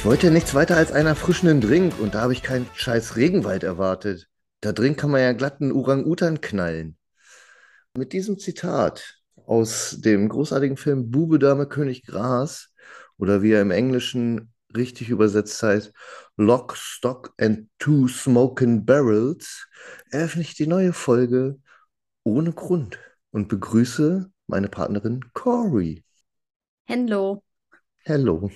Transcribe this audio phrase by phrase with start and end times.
[0.00, 3.64] Ich wollte nichts weiter als einen erfrischenden Drink und da habe ich keinen scheiß Regenwald
[3.64, 4.30] erwartet.
[4.62, 6.96] Da drin kann man ja glatt einen Orang-Utan knallen.
[7.94, 12.72] Mit diesem Zitat aus dem großartigen Film Bube, Dame, König, Gras
[13.18, 15.92] oder wie er im Englischen richtig übersetzt heißt
[16.38, 19.68] Lock, Stock and Two Smoking Barrels,
[20.10, 21.58] eröffne ich die neue Folge
[22.24, 22.98] ohne Grund
[23.32, 26.02] und begrüße meine Partnerin Cory.
[26.86, 27.44] Hello.
[28.04, 28.50] Hello.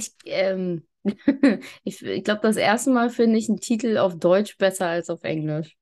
[0.00, 0.86] Ich, ähm,
[1.84, 5.22] ich, ich glaube, das erste Mal finde ich einen Titel auf Deutsch besser als auf
[5.24, 5.76] Englisch,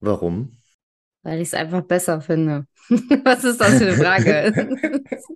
[0.00, 0.52] Warum?
[1.22, 2.66] weil ich es einfach besser finde.
[3.24, 4.70] Was ist das für eine Frage?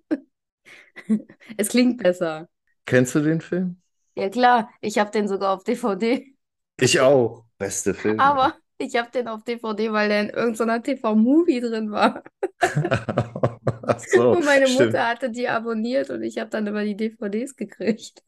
[1.57, 2.49] Es klingt besser.
[2.85, 3.81] Kennst du den Film?
[4.15, 6.37] Ja klar, ich habe den sogar auf DVD,
[6.81, 7.45] Ich auch.
[7.59, 8.35] Beste Film.
[8.35, 12.23] aber ich habe den auf DVD, weil der in irgendeiner TV-Movie drin war.
[13.87, 14.69] Ach so, Und meine stimmt.
[14.69, 18.23] Mutter hatte die abonniert und ich habe dann immer die DVDs gekriegt.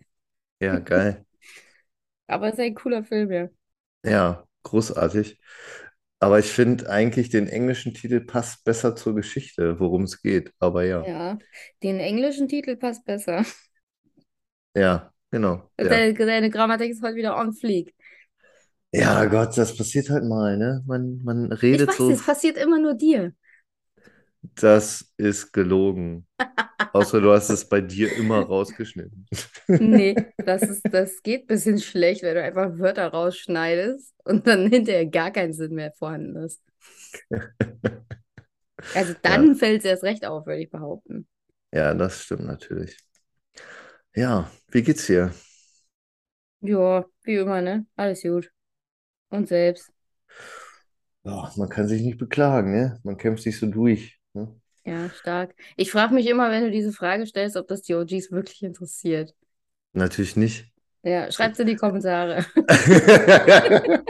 [0.61, 1.25] Ja, geil.
[2.27, 3.49] Aber es ist ein cooler Film, ja.
[4.05, 5.39] Ja, großartig.
[6.21, 10.53] Aber ich finde eigentlich den englischen Titel passt besser zur Geschichte, worum es geht.
[10.61, 11.39] Aber ja, Ja,
[11.83, 13.45] den englischen Titel passt besser.
[14.75, 15.71] ja, genau.
[15.81, 15.89] Ja.
[15.89, 17.95] Deine, deine Grammatik ist heute wieder on fleek.
[18.93, 20.83] Ja, Gott, das passiert halt mal, ne?
[20.87, 23.35] Man, man Ich redet weiß, so, es passiert immer nur dir.
[24.43, 26.27] das ist gelogen.
[26.93, 29.27] Außer du hast es bei dir immer rausgeschnitten.
[29.79, 34.67] Nee, das ist, das geht ein bisschen schlecht, wenn du einfach Wörter rausschneidest und dann
[34.71, 36.63] hinterher gar kein Sinn mehr vorhanden ist.
[38.95, 41.27] Also dann fällt es erst recht auf, würde ich behaupten.
[41.73, 42.97] Ja, das stimmt natürlich.
[44.15, 45.33] Ja, wie geht's dir?
[46.61, 47.87] Ja, wie immer, ne?
[47.97, 48.51] Alles gut.
[49.33, 49.91] Und selbst.
[51.25, 53.01] Ja, man kann sich nicht beklagen, ne?
[53.03, 54.19] Man kämpft sich so durch.
[54.35, 54.55] Ne?
[54.85, 55.55] Ja, stark.
[55.77, 59.35] Ich frage mich immer, wenn du diese Frage stellst, ob das die OGs wirklich interessiert.
[59.95, 60.71] Natürlich nicht.
[61.03, 62.45] Ja, schreib's in die Kommentare.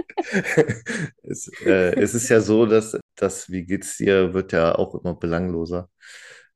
[1.23, 5.15] Es, äh, es ist ja so, dass das Wie geht's dir wird ja auch immer
[5.15, 5.91] belangloser,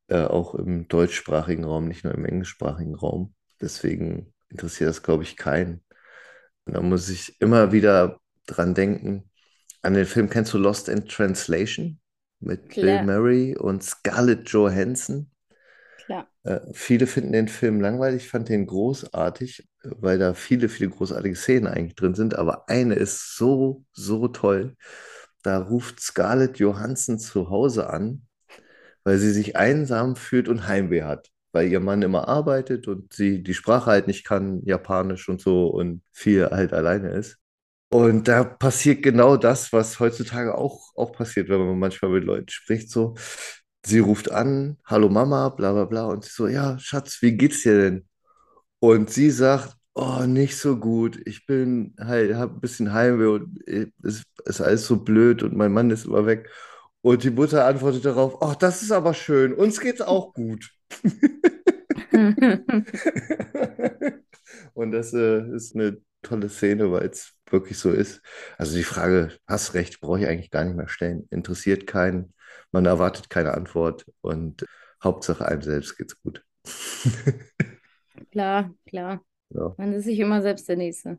[0.09, 3.34] äh, auch im deutschsprachigen Raum, nicht nur im englischsprachigen Raum.
[3.60, 5.83] Deswegen interessiert das, glaube ich, keinen.
[6.65, 9.30] Und da muss ich immer wieder dran denken,
[9.82, 12.00] an den Film, kennst du Lost in Translation
[12.40, 13.00] mit Bill Klar.
[13.00, 15.30] Murray und Scarlett Johansson?
[15.96, 16.26] Klar.
[16.44, 21.36] Äh, viele finden den Film langweilig, ich fand den großartig, weil da viele, viele großartige
[21.36, 24.76] Szenen eigentlich drin sind, aber eine ist so, so toll.
[25.42, 28.26] Da ruft Scarlett Johansson zu Hause an,
[29.04, 33.42] weil sie sich einsam fühlt und Heimweh hat, weil ihr Mann immer arbeitet und sie
[33.42, 37.38] die Sprache halt nicht kann, Japanisch und so und viel halt alleine ist.
[37.88, 42.48] Und da passiert genau das, was heutzutage auch, auch passiert, wenn man manchmal mit Leuten
[42.48, 43.14] spricht, so.
[43.84, 47.62] Sie ruft an, hallo Mama, bla bla bla, und sie so, ja, Schatz, wie geht's
[47.62, 48.08] dir denn?
[48.80, 53.66] Und sie sagt, oh, nicht so gut, ich bin halt, hab ein bisschen Heimweh und
[53.69, 56.50] äh, es ist alles so blöd und mein Mann ist immer weg.
[57.03, 60.70] Und die Mutter antwortet darauf, oh, das ist aber schön, uns geht's auch gut.
[64.74, 68.22] Und das äh, ist eine tolle Szene, weil es wirklich so ist.
[68.58, 71.26] Also die Frage, hast recht, brauche ich eigentlich gar nicht mehr stellen.
[71.30, 72.34] Interessiert keinen,
[72.72, 74.64] man erwartet keine Antwort und
[75.02, 76.44] Hauptsache einem selbst geht's gut.
[78.32, 79.22] Klar, klar.
[79.50, 79.74] Ja.
[79.76, 81.18] Man ist sich immer selbst der Nächste.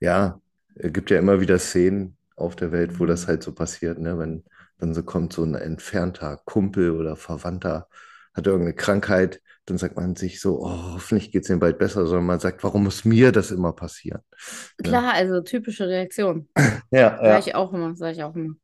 [0.00, 0.40] Ja,
[0.74, 4.18] es gibt ja immer wieder Szenen auf der Welt, wo das halt so passiert, ne?
[4.18, 4.44] Wenn
[4.78, 7.88] dann so kommt so ein entfernter Kumpel oder Verwandter,
[8.34, 12.06] hat irgendeine Krankheit, dann sagt man sich so, oh, hoffentlich geht es ihm bald besser,
[12.06, 14.22] sondern man sagt, warum muss mir das immer passieren?
[14.82, 16.48] Klar, also typische Reaktion.
[16.92, 18.54] Ja, Sag ja, ich auch immer, sag ich auch immer.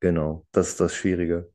[0.00, 1.50] genau, das ist das Schwierige.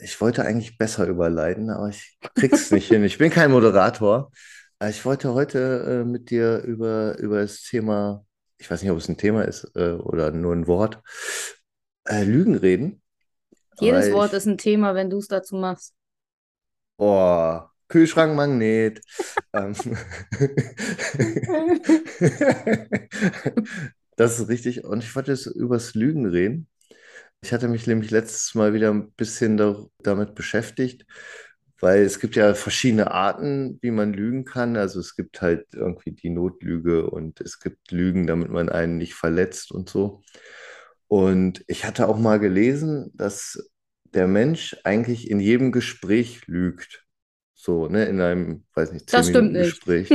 [0.00, 3.04] Ich wollte eigentlich besser überleiten, aber ich krieg's nicht hin.
[3.04, 4.32] Ich bin kein Moderator.
[4.80, 8.24] Äh, Ich wollte heute äh, mit dir über, über das Thema,
[8.58, 11.02] ich weiß nicht, ob es ein Thema ist äh, oder nur ein Wort,
[12.04, 13.02] äh, Lügen reden.
[13.80, 15.94] Jedes Wort ich, ist ein Thema, wenn du es dazu machst.
[16.98, 19.00] oh, Kühlschrankmagnet.
[19.54, 19.74] Ähm,
[24.16, 24.84] Das ist richtig.
[24.84, 26.68] Und ich wollte jetzt übers Lügen reden.
[27.42, 31.06] Ich hatte mich nämlich letztes Mal wieder ein bisschen da, damit beschäftigt,
[31.80, 34.76] weil es gibt ja verschiedene Arten, wie man lügen kann.
[34.76, 39.14] Also es gibt halt irgendwie die Notlüge und es gibt Lügen, damit man einen nicht
[39.14, 40.22] verletzt und so.
[41.08, 43.70] Und ich hatte auch mal gelesen, dass
[44.14, 47.05] der Mensch eigentlich in jedem Gespräch lügt.
[47.66, 49.82] So, ne, in einem, weiß nicht, Das stimmt nicht.
[49.82, 50.08] 10-Minuten-Gespräch.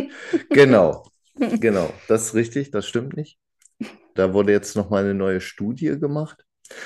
[0.52, 1.06] Genau,
[1.60, 3.38] genau, das ist richtig, das stimmt nicht.
[4.16, 6.46] Da wurde jetzt nochmal eine neue Studie gemacht.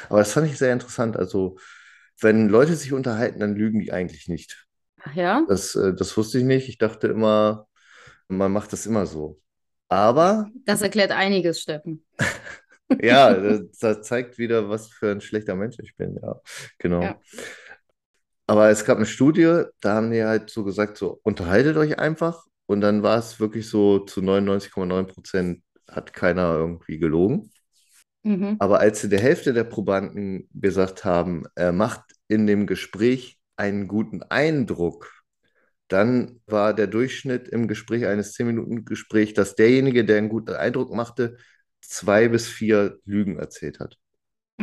[0.10, 1.18] Aber das fand ich sehr interessant.
[1.18, 1.58] Also,
[2.22, 4.68] wenn Leute sich unterhalten, dann lügen die eigentlich nicht.
[5.04, 5.46] Ach ja?
[5.48, 6.70] Das, äh, das wusste ich nicht.
[6.70, 7.68] Ich dachte immer,
[8.30, 9.42] Man macht das immer so.
[9.90, 12.06] Aber Das erklärt einiges, Steffen.
[13.02, 16.18] ja, das, das zeigt wieder, was für ein schlechter Mensch ich bin.
[16.22, 16.42] Ja,
[16.80, 17.02] genau.
[17.04, 17.20] Ja.
[18.48, 22.46] Aber es gab eine Studie, da haben die halt so gesagt, so unterhaltet euch einfach.
[22.68, 27.52] Und dann war es wirklich so zu 99,9 Prozent hat keiner irgendwie gelogen.
[28.24, 28.58] Mhm.
[28.58, 33.88] Aber als sie der Hälfte der Probanden gesagt haben, er macht in dem Gespräch einen
[33.88, 35.12] guten Eindruck,
[35.90, 41.38] dann war der Durchschnitt im Gespräch eines 10-Minuten-Gesprächs, dass derjenige, der einen guten Eindruck machte,
[41.82, 43.98] zwei bis vier Lügen erzählt hat,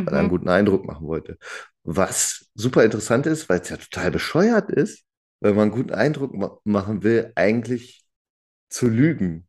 [0.05, 0.31] weil er einen Mhm.
[0.31, 1.39] guten Eindruck machen wollte.
[1.85, 5.05] Was super interessant ist, weil es ja total bescheuert ist,
[5.41, 8.05] wenn man einen guten Eindruck ma machen will, eigentlich
[8.71, 9.49] zu lügen.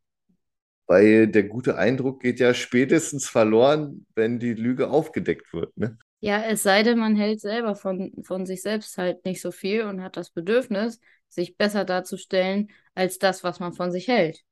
[0.86, 5.98] Weil der gute Eindruck geht ja spätestens verloren, wenn die Lüge aufgedeckt wird, ne?
[6.20, 9.82] Ja, es sei denn, man hält selber von, von sich selbst halt nicht so viel
[9.82, 10.98] und hat das Bedürfnis,
[11.28, 14.42] sich besser darzustellen als das, was man von sich hält.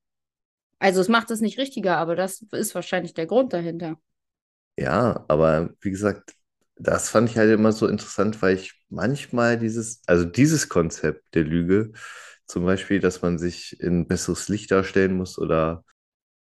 [0.81, 3.99] Also es macht es nicht richtiger, aber das ist wahrscheinlich der Grund dahinter.
[4.79, 6.35] Ja, aber wie gesagt,
[6.83, 11.45] das fand ich halt immer so interessant, weil ich manchmal dieses, also dieses Konzept der
[11.45, 11.93] Lüge,
[12.47, 15.85] zum Beispiel, dass man sich in besseres Licht darstellen muss oder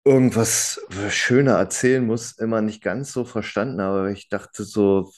[0.06, 4.12] irgendwas schöner erzählen muss, immer nicht ganz so verstanden habe.
[4.14, 5.12] Ich dachte so,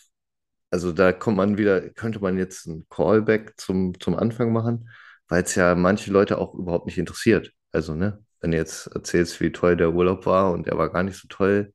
[0.71, 4.89] also da kommt man wieder, könnte man jetzt ein Callback zum, zum Anfang machen,
[5.29, 7.51] weil es ja manche Leute auch überhaupt nicht interessiert.
[7.71, 11.03] Also, ne, wenn du jetzt erzählst, wie toll der Urlaub war und er war gar
[11.03, 11.73] nicht so toll,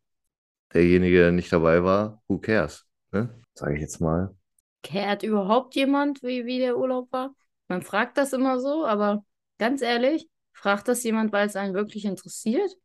[0.75, 2.88] derjenige, der nicht dabei war, who cares?
[3.13, 3.35] Ne?
[3.55, 4.35] Sage ich jetzt mal.
[4.83, 7.35] Kehrt überhaupt jemand, wie, wie der Urlaub war?
[7.69, 9.25] Man fragt das immer so, aber
[9.59, 12.77] ganz ehrlich, fragt das jemand, weil es einen wirklich interessiert?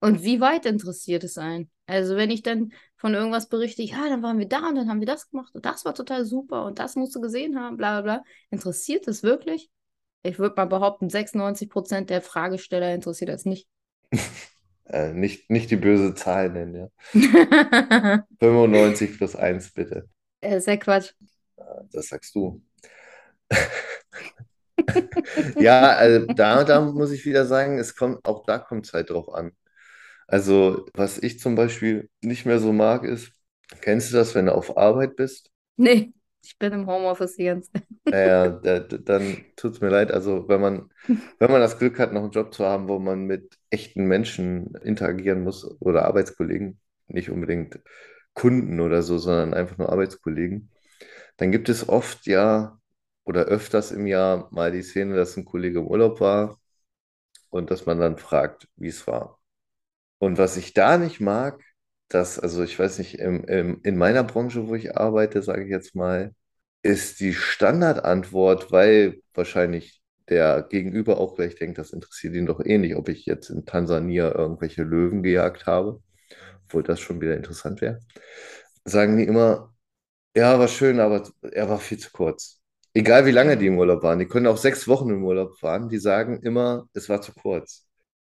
[0.00, 1.70] Und wie weit interessiert es einen?
[1.86, 5.00] Also wenn ich dann von irgendwas berichte, ja, dann waren wir da und dann haben
[5.00, 8.00] wir das gemacht und das war total super und das musst du gesehen haben, bla
[8.00, 8.24] bla bla.
[8.50, 9.70] Interessiert es wirklich?
[10.22, 13.68] Ich würde mal behaupten, 96% der Fragesteller interessiert das nicht.
[14.86, 16.88] Äh, nicht, nicht die böse Zahl nennen, ja.
[18.40, 20.08] 95 plus 1 bitte.
[20.40, 21.12] Äh, ja Quatsch.
[21.92, 22.62] Das sagst du.
[25.58, 29.10] Ja, also da, da muss ich wieder sagen, es kommt, auch da kommt es halt
[29.10, 29.52] drauf an.
[30.26, 33.32] Also, was ich zum Beispiel nicht mehr so mag, ist,
[33.80, 35.50] kennst du das, wenn du auf Arbeit bist?
[35.76, 36.12] Nee,
[36.44, 37.84] ich bin im Homeoffice die ganze Zeit.
[38.10, 40.12] Naja, da, da- dann tut es mir leid.
[40.12, 40.90] Also, wenn man,
[41.38, 44.74] wenn man das Glück hat, noch einen Job zu haben, wo man mit echten Menschen
[44.82, 47.80] interagieren muss oder Arbeitskollegen, nicht unbedingt
[48.34, 50.70] Kunden oder so, sondern einfach nur Arbeitskollegen,
[51.38, 52.78] dann gibt es oft ja
[53.24, 56.58] oder öfters im Jahr mal die Szene, dass ein Kollege im Urlaub war
[57.50, 59.38] und dass man dann fragt, wie es war.
[60.18, 61.62] Und was ich da nicht mag,
[62.08, 65.70] dass, also ich weiß nicht, im, im, in meiner Branche, wo ich arbeite, sage ich
[65.70, 66.34] jetzt mal,
[66.82, 72.78] ist die Standardantwort, weil wahrscheinlich der Gegenüber auch gleich denkt, das interessiert ihn doch eh
[72.78, 76.02] nicht, ob ich jetzt in Tansania irgendwelche Löwen gejagt habe,
[76.66, 78.00] obwohl das schon wieder interessant wäre,
[78.84, 79.74] sagen die immer,
[80.36, 82.60] ja, war schön, aber er war viel zu kurz.
[82.94, 85.88] Egal wie lange die im Urlaub waren, die können auch sechs Wochen im Urlaub fahren,
[85.88, 87.83] die sagen immer, es war zu kurz.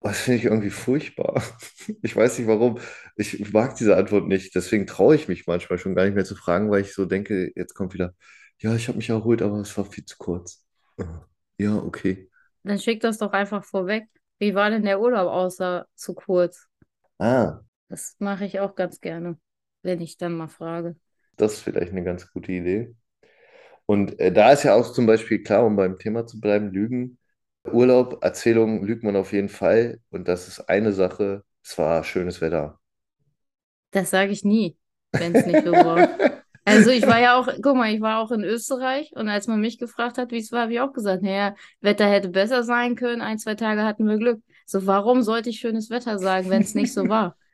[0.03, 1.43] Das finde ich irgendwie furchtbar.
[2.03, 2.79] Ich weiß nicht warum.
[3.17, 4.55] Ich mag diese Antwort nicht.
[4.55, 7.53] Deswegen traue ich mich manchmal schon gar nicht mehr zu fragen, weil ich so denke,
[7.57, 8.15] jetzt kommt wieder,
[8.59, 10.65] ja, ich habe mich erholt, aber es war viel zu kurz.
[11.59, 12.31] Ja, okay.
[12.65, 14.09] Dann schick das doch einfach vorweg.
[14.39, 16.69] Wie war denn der Urlaub außer zu kurz?
[17.19, 19.39] Ah, Das mache ich auch ganz gerne,
[19.83, 20.97] wenn ich dann mal frage.
[21.37, 22.95] das ist vielleicht eine ganz gute Idee.
[23.87, 27.19] Und äh, da ist ja auch zum Beispiel klar, um beim Thema zu bleiben, Lügen,
[27.71, 30.01] Urlaub, Erzählungen lügt man auf jeden Fall.
[30.11, 32.79] Und das ist eine Sache, es war schönes Wetter.
[33.93, 34.77] Das sage ich nie,
[35.13, 36.09] wenn es nicht so war.
[36.65, 39.61] Also ich war ja auch, guck mal, ich war auch in Österreich und als man
[39.61, 42.95] mich gefragt hat, wie es war, habe ich auch gesagt, naja, Wetter hätte besser sein
[42.95, 44.43] können, ein, zwei Tage hatten wir Glück.
[44.65, 47.37] So, warum sollte ich schönes Wetter sagen, wenn es nicht so war?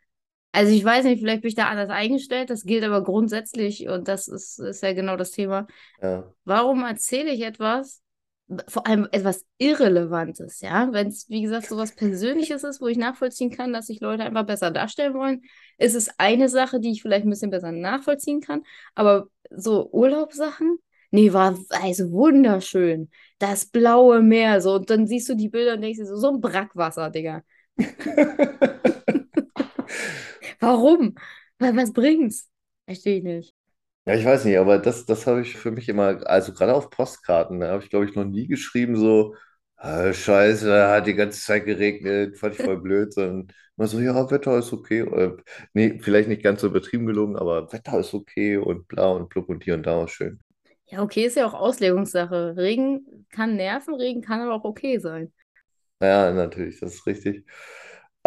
[0.50, 4.09] Also ich weiß nicht, vielleicht bin ich da anders eingestellt, das gilt aber grundsätzlich und
[4.09, 5.67] das ist, ist ja genau das Thema.
[6.00, 6.33] Ja.
[6.45, 8.03] Warum erzähle ich etwas,
[8.69, 10.88] vor allem etwas Irrelevantes, ja?
[10.93, 14.25] Wenn es, wie gesagt, so was Persönliches ist, wo ich nachvollziehen kann, dass sich Leute
[14.25, 15.43] einfach besser darstellen wollen,
[15.76, 18.62] ist es eine Sache, die ich vielleicht ein bisschen besser nachvollziehen kann.
[18.95, 20.78] Aber so Urlaubssachen,
[21.11, 23.11] nee, war also wunderschön.
[23.38, 26.31] Das blaue Meer, so, und dann siehst du die Bilder und denkst dir so, so
[26.31, 27.43] ein Brackwasser, Digga.
[30.61, 31.14] Warum?
[31.59, 32.50] Weil was bringt's?
[32.87, 33.55] Verstehe ich nicht.
[34.09, 36.88] Ja, ich weiß nicht, aber das, das habe ich für mich immer, also gerade auf
[36.91, 39.35] Postkarten, da habe ich, glaube ich, noch nie geschrieben, so,
[39.77, 44.31] ah, Scheiße, hat die ganze Zeit geregnet, fand ich voll blöd, sondern immer so, ja,
[44.31, 45.03] Wetter ist okay.
[45.03, 45.37] Oder,
[45.75, 49.49] nee, vielleicht nicht ganz so übertrieben gelogen, aber Wetter ist okay und bla und blub
[49.50, 50.41] und hier und da ist schön.
[50.87, 52.57] Ja, okay, ist ja auch Auslegungssache.
[52.57, 55.33] Regen kann nerven, Regen kann aber auch okay sein.
[56.00, 57.45] Ja, natürlich, das ist richtig.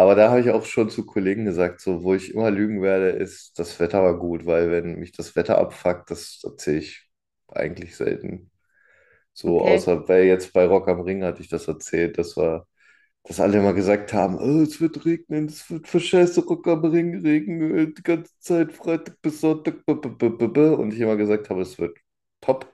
[0.02, 3.10] Aber da habe ich auch schon zu Kollegen gesagt, so, wo ich immer lügen werde,
[3.10, 7.08] ist, das Wetter war gut, weil wenn mich das Wetter abfuckt, das erzähle ich
[7.48, 8.50] eigentlich selten.
[9.34, 9.62] So, Okay.
[9.62, 12.66] außer bei jetzt bei Rock am Ring hatte ich das erzählt, das war,
[13.24, 16.84] dass alle immer gesagt haben, oh, es wird regnen, es wird für scheiße Rock am
[16.84, 21.98] Ring regnen, die ganze Zeit Freitag bis Sonntag, und ich immer gesagt habe, es wird
[22.40, 22.72] top,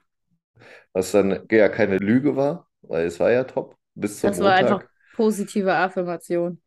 [0.93, 4.55] was dann ja keine Lüge war, weil es war ja top bis zum Das war
[4.55, 4.91] einfach Montag.
[5.13, 6.61] positive Affirmation.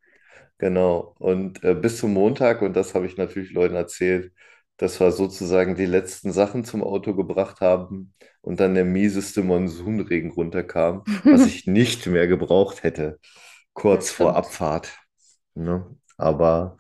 [0.62, 1.16] Genau.
[1.18, 4.32] Und äh, bis zum Montag, und das habe ich natürlich Leuten erzählt,
[4.78, 10.30] dass wir sozusagen die letzten Sachen zum Auto gebracht haben und dann der mieseste Monsunregen
[10.30, 13.20] runterkam, was ich nicht mehr gebraucht hätte,
[13.74, 14.36] kurz vor.
[14.36, 14.96] Abfahrt.
[15.56, 15.84] Ne?
[16.18, 16.78] Aber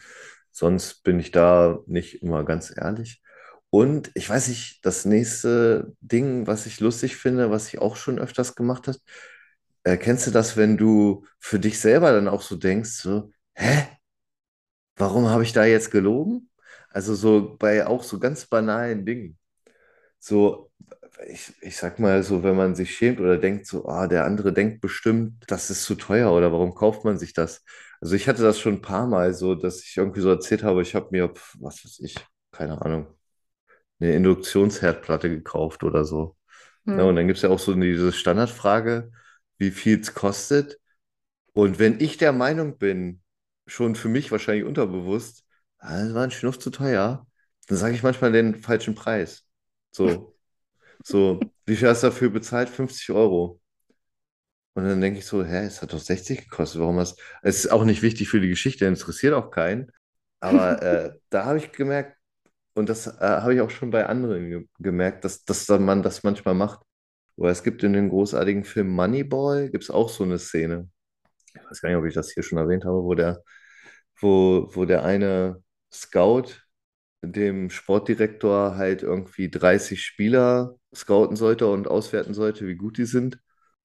[0.51, 3.23] sonst bin ich da nicht immer ganz ehrlich.
[3.71, 8.19] Und ich weiß nicht, das nächste Ding, was ich lustig finde, was ich auch schon
[8.19, 9.00] öfters gemacht habe,
[9.85, 14.00] äh, kennst du das, wenn du für dich selber dann auch so denkst, so, hä?
[14.96, 16.50] warum habe ich da jetzt gelogen?
[16.89, 19.38] Also so bei auch so ganz banalen Dingen.
[20.20, 20.72] So,
[21.29, 24.53] ich, ich sag mal so, wenn man sich schämt oder denkt so, ah, der andere
[24.53, 27.63] denkt bestimmt, das ist zu teuer oder warum kauft man sich das?
[28.01, 30.81] Also ich hatte das schon ein paar Mal so, dass ich irgendwie so erzählt habe,
[30.84, 32.15] ich habe mir, was weiß ich,
[32.51, 33.08] keine Ahnung,
[34.00, 36.36] eine Induktionsherdplatte gekauft oder so.
[36.96, 37.05] Ja, Hm.
[37.05, 39.12] und dann gibt es ja auch so diese Standardfrage,
[39.60, 40.79] wie viel es kostet.
[41.53, 43.22] Und wenn ich der Meinung bin,
[43.65, 45.46] schon für mich wahrscheinlich unterbewusst,
[45.80, 47.27] ah, das war ein Schnuff zu teuer,
[47.68, 49.46] dann sage ich manchmal den falschen Preis.
[49.91, 50.36] So,
[51.03, 52.70] so, wie viel hast du dafür bezahlt?
[52.70, 53.62] 50 Euro.
[54.74, 56.82] Und dann denke ich so, hä, es hat doch 60 gekostet.
[56.82, 59.91] Warum hast Es ist auch nicht wichtig für die Geschichte, interessiert auch keinen.
[60.39, 62.18] Aber äh, da habe ich gemerkt,
[62.74, 66.24] und das äh, habe ich auch schon bei anderen ge gemerkt, dass, dass man das
[66.24, 66.82] manchmal macht.
[67.38, 70.89] Oder es gibt in dem großartigen Film Moneyball, gibt es auch so eine Szene.
[71.53, 73.43] Ich weiß gar nicht, ob ich das hier schon erwähnt habe, wo der
[74.22, 76.62] wo, wo der eine Scout
[77.24, 83.39] dem Sportdirektor halt irgendwie 30 Spieler scouten sollte und auswerten sollte, wie gut die sind.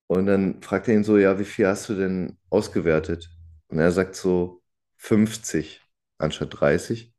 [0.07, 3.31] Und dann fragt er ihn so, ja, wie viel hast du denn ausgewertet?
[3.69, 4.63] Und er sagt so
[4.99, 5.83] 50
[6.19, 7.13] anstatt 30.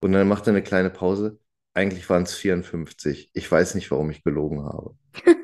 [0.00, 1.38] Und dann macht er eine kleine Pause.
[1.74, 3.30] Eigentlich waren es 54.
[3.34, 4.96] Ich weiß nicht, warum ich gelogen habe.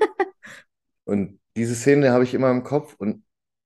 [1.05, 3.25] Und diese Szene habe ich immer im Kopf und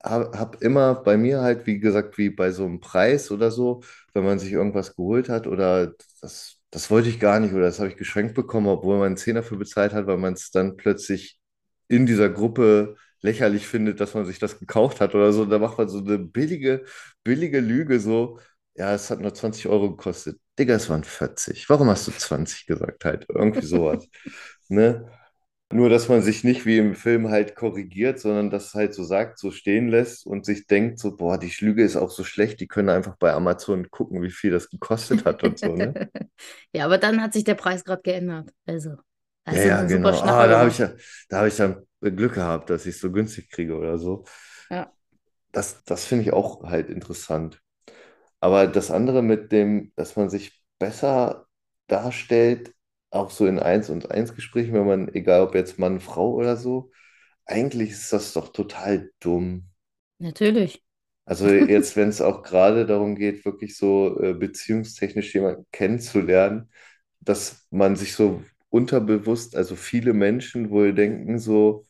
[0.09, 3.83] habe hab immer bei mir halt, wie gesagt, wie bei so einem Preis oder so,
[4.15, 7.79] wenn man sich irgendwas geholt hat oder das, das wollte ich gar nicht oder das
[7.81, 10.77] habe ich geschenkt bekommen, obwohl man einen Zehner dafür bezahlt hat, weil man es dann
[10.77, 11.39] plötzlich
[11.89, 15.45] in dieser Gruppe lächerlich findet, dass man sich das gekauft hat oder so.
[15.45, 16.85] Da macht man so eine billige,
[17.25, 18.39] billige Lüge so.
[18.75, 20.39] Ja, es hat nur 20 Euro gekostet.
[20.59, 21.69] Digga, es waren 40.
[21.69, 23.27] Warum hast du 20 gesagt halt?
[23.29, 24.07] Irgendwie sowas.
[24.69, 25.09] Ne?
[25.73, 29.39] Nur, dass man sich nicht wie im Film halt korrigiert, sondern das halt so sagt,
[29.39, 32.69] so stehen lässt und sich denkt, so, boah, die Schlüge ist auch so schlecht, die
[32.69, 35.97] können einfach bei Amazon gucken, wie viel das gekostet hat und so, ne?
[36.73, 38.51] Ja, aber dann hat sich der Preis gerade geändert.
[38.67, 38.97] Also,
[39.49, 40.09] Ja, ja, genau.
[40.21, 40.91] Ah, da habe ich ja,
[41.29, 44.25] da habe ich dann Glück gehabt, dass ich es so günstig kriege oder so.
[44.71, 44.93] Ja.
[45.53, 47.63] Das, das finde ich auch halt interessant.
[48.41, 51.49] Aber das andere mit dem, dass man sich besser
[51.89, 52.75] darstellt,
[53.17, 56.57] auch so in Eins und Eins Gesprächen, wenn man, egal ob jetzt Mann, Frau oder
[56.57, 56.91] so,
[57.47, 59.71] eigentlich ist das doch total dumm.
[60.19, 60.83] Natürlich.
[61.25, 66.71] Also jetzt, wenn es auch gerade darum geht, wirklich so äh, beziehungstechnisch jemanden kennenzulernen,
[67.21, 71.85] dass man sich so unterbewusst, also viele Menschen wohl denken so,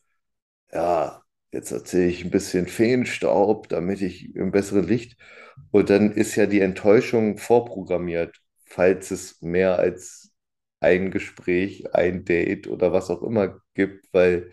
[0.73, 5.17] ja, jetzt erzähle ich ein bisschen Feenstaub, damit ich im besseren Licht.
[5.71, 10.26] Und dann ist ja die Enttäuschung vorprogrammiert, falls es mehr als
[10.79, 14.51] ein Gespräch, ein Date oder was auch immer gibt, weil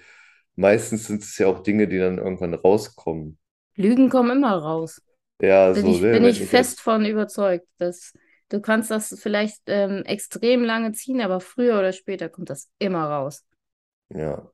[0.57, 3.39] meistens sind es ja auch Dinge, die dann irgendwann rauskommen.
[3.77, 5.03] Lügen kommen immer raus.
[5.41, 8.13] Ja, Bin so, ich, bin ich fest von überzeugt, dass
[8.51, 13.05] du kannst das vielleicht ähm, extrem lange ziehen, aber früher oder später kommt das immer
[13.09, 13.45] raus.
[14.11, 14.51] ja.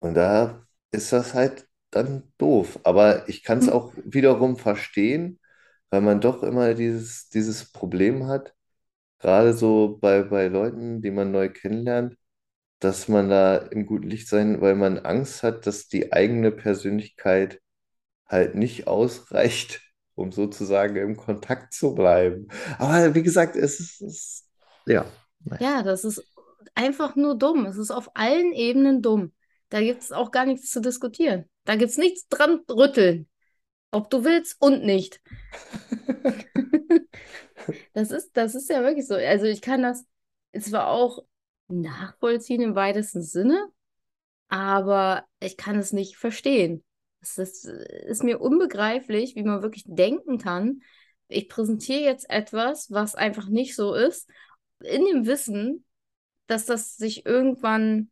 [0.00, 2.80] Und da ist das halt dann doof.
[2.84, 3.70] Aber ich kann es Hm.
[3.70, 5.40] auch wiederum verstehen,
[5.90, 8.54] weil man doch immer dieses, dieses Problem hat,
[9.18, 12.16] gerade so bei, bei Leuten, die man neu kennenlernt,
[12.80, 17.60] dass man da im guten Licht sein, weil man Angst hat, dass die eigene Persönlichkeit
[18.26, 19.80] halt nicht ausreicht,
[20.14, 22.48] um sozusagen im Kontakt zu bleiben.
[22.78, 24.48] Aber wie gesagt, es ist, es,
[24.86, 25.06] ja.
[25.60, 26.22] Ja, das ist
[26.74, 27.66] einfach nur dumm.
[27.66, 29.32] Es ist auf allen Ebenen dumm.
[29.68, 31.44] Da gibt es auch gar nichts zu diskutieren.
[31.64, 33.28] Da gibt es nichts dran rütteln,
[33.90, 35.20] ob du willst und nicht.
[37.92, 39.14] Das ist, das ist ja wirklich so.
[39.14, 40.06] Also ich kann das
[40.58, 41.24] zwar auch
[41.68, 43.68] nachvollziehen im weitesten Sinne,
[44.48, 46.84] aber ich kann es nicht verstehen.
[47.20, 50.82] Es ist, ist mir unbegreiflich, wie man wirklich denken kann.
[51.28, 54.30] Ich präsentiere jetzt etwas, was einfach nicht so ist,
[54.80, 55.84] in dem Wissen,
[56.46, 58.10] dass das sich irgendwann,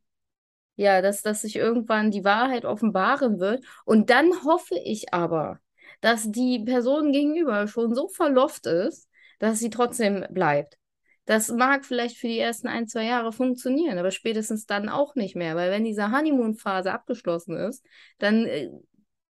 [0.77, 3.65] ja, dass das sich irgendwann die Wahrheit offenbaren wird.
[3.85, 5.61] Und dann hoffe ich aber,
[6.01, 10.79] dass die Person gegenüber schon so verlofft ist, dass sie trotzdem bleibt.
[11.25, 15.35] Das mag vielleicht für die ersten ein, zwei Jahre funktionieren, aber spätestens dann auch nicht
[15.35, 17.85] mehr, weil wenn diese Honeymoon-Phase abgeschlossen ist,
[18.19, 18.71] dann, äh,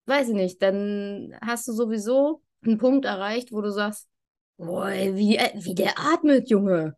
[0.06, 4.08] weiß ich nicht, dann hast du sowieso einen Punkt erreicht, wo du sagst,
[4.56, 6.96] boah, wie, äh, wie der atmet, Junge.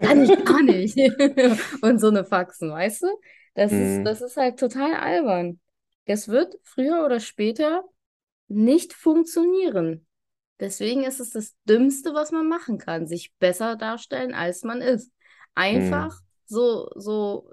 [0.00, 0.96] Kann ich gar nicht.
[1.82, 3.06] Und so eine Faxen, weißt du?
[3.54, 4.04] Das ist, Mhm.
[4.04, 5.60] das ist halt total albern.
[6.06, 7.84] Das wird früher oder später
[8.48, 10.06] nicht funktionieren.
[10.62, 15.12] Deswegen ist es das Dümmste, was man machen kann, sich besser darstellen, als man ist.
[15.56, 16.20] Einfach Mhm.
[16.46, 17.50] so, so,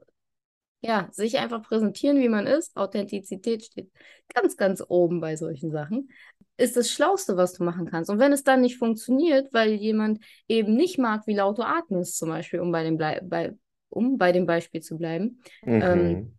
[0.81, 2.75] ja, sich einfach präsentieren, wie man ist.
[2.77, 3.91] Authentizität steht
[4.33, 6.09] ganz, ganz oben bei solchen Sachen.
[6.57, 8.09] Ist das Schlauste, was du machen kannst.
[8.09, 12.17] Und wenn es dann nicht funktioniert, weil jemand eben nicht mag, wie laut du atmest,
[12.17, 13.55] zum Beispiel, um bei dem, Blei bei,
[13.89, 15.41] um bei dem Beispiel zu bleiben,
[15.79, 16.33] ähm, Mhm.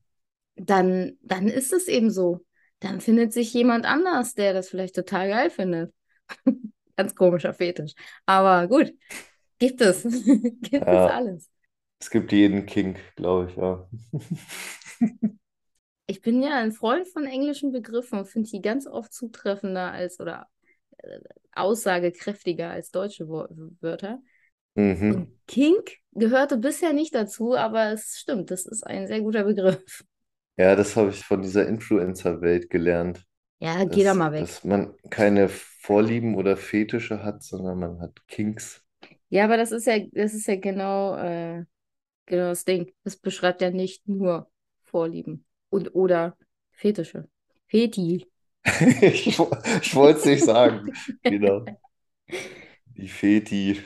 [0.56, 2.44] dann, dann ist es eben so.
[2.80, 5.92] Dann findet sich jemand anders, der das vielleicht total geil findet.
[6.96, 7.94] Ganz komischer Fetisch.
[8.26, 8.92] Aber gut,
[9.58, 10.02] gibt es.
[10.62, 11.50] Gibt es Ja, alles.
[12.00, 13.88] es gibt jeden Kink, glaube ich, ja.
[16.06, 20.18] Ich bin ja ein Freund von englischen Begriffen und finde die ganz oft zutreffender als
[20.20, 20.48] oder
[20.98, 21.20] äh,
[21.52, 24.20] aussagekräftiger als deutsche Wörter.
[24.76, 25.30] Mhm.
[25.46, 30.04] Kink gehörte bisher nicht dazu, aber es stimmt, das ist ein sehr guter Begriff.
[30.56, 33.26] Ja, das habe ich von dieser Influencer-Welt gelernt,
[33.60, 34.46] Ja, geh da dass, mal weg.
[34.46, 38.84] dass man keine Vorlieben oder Fetische hat, sondern man hat Kinks.
[39.28, 41.64] Ja, aber das ist ja, das ist ja genau, äh,
[42.26, 42.92] genau das Ding.
[43.04, 44.50] Das beschreibt ja nicht nur
[44.84, 46.36] Vorlieben und oder
[46.72, 47.28] Fetische.
[47.68, 48.26] Feti.
[49.00, 50.92] Ich, ich wollte es nicht sagen.
[51.22, 51.64] Genau.
[52.96, 53.80] Die Feti.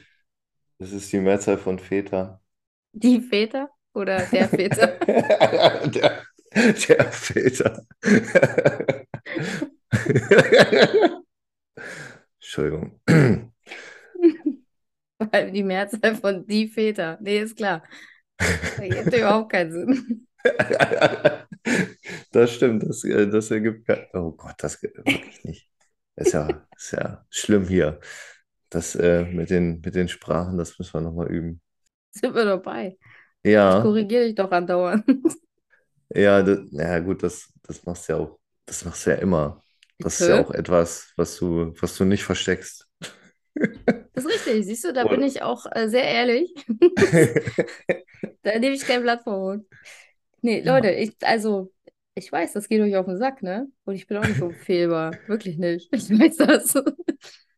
[0.79, 2.43] Das ist die Mehrzahl von Väter.
[2.93, 4.99] Die Väter oder der Väter?
[5.87, 6.23] Der,
[6.55, 7.85] der Väter.
[12.41, 13.01] Entschuldigung.
[15.19, 17.19] Vor allem die Mehrzahl von die Väter.
[17.21, 17.83] Nee, ist klar.
[18.63, 20.29] Das ergibt überhaupt keinen Sinn.
[22.33, 24.07] Das stimmt, das, äh, das ergibt kein...
[24.13, 25.69] Oh Gott, das geht wirklich nicht.
[26.17, 28.01] Ist ja, ist ja schlimm hier.
[28.71, 31.61] Das äh, mit den, mit den Sprachen, das müssen wir nochmal üben.
[32.13, 32.99] Sind wir dabei.
[33.67, 35.05] Ich Ja, korrigiere dich doch andauernd.
[36.15, 39.61] ja, das, ja gut, das, das machst du ja auch, das machst du ja immer.
[39.99, 42.89] Das ist ja auch etwas, was du, was du nicht versteckst.
[44.15, 44.65] Das ist richtig.
[44.67, 45.27] Siehst du, da bin Oder?
[45.27, 46.55] ich auch äh, sehr ehrlich.
[48.43, 49.67] Da nehme ich kein Blatt vor Mund.
[50.43, 50.93] Nee, Leute, Ja.
[50.93, 51.73] ich, also,
[52.15, 53.69] ich weiß, das geht euch auf den Sack, ne?
[53.85, 55.19] Und ich bin auch nicht unfehlbar.
[55.27, 55.93] Wirklich nicht.
[55.93, 56.75] Ich weiß das.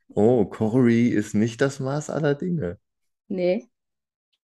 [0.09, 2.81] Oh, Corey ist nicht das Maß aller Dinge.
[3.29, 3.69] Nee,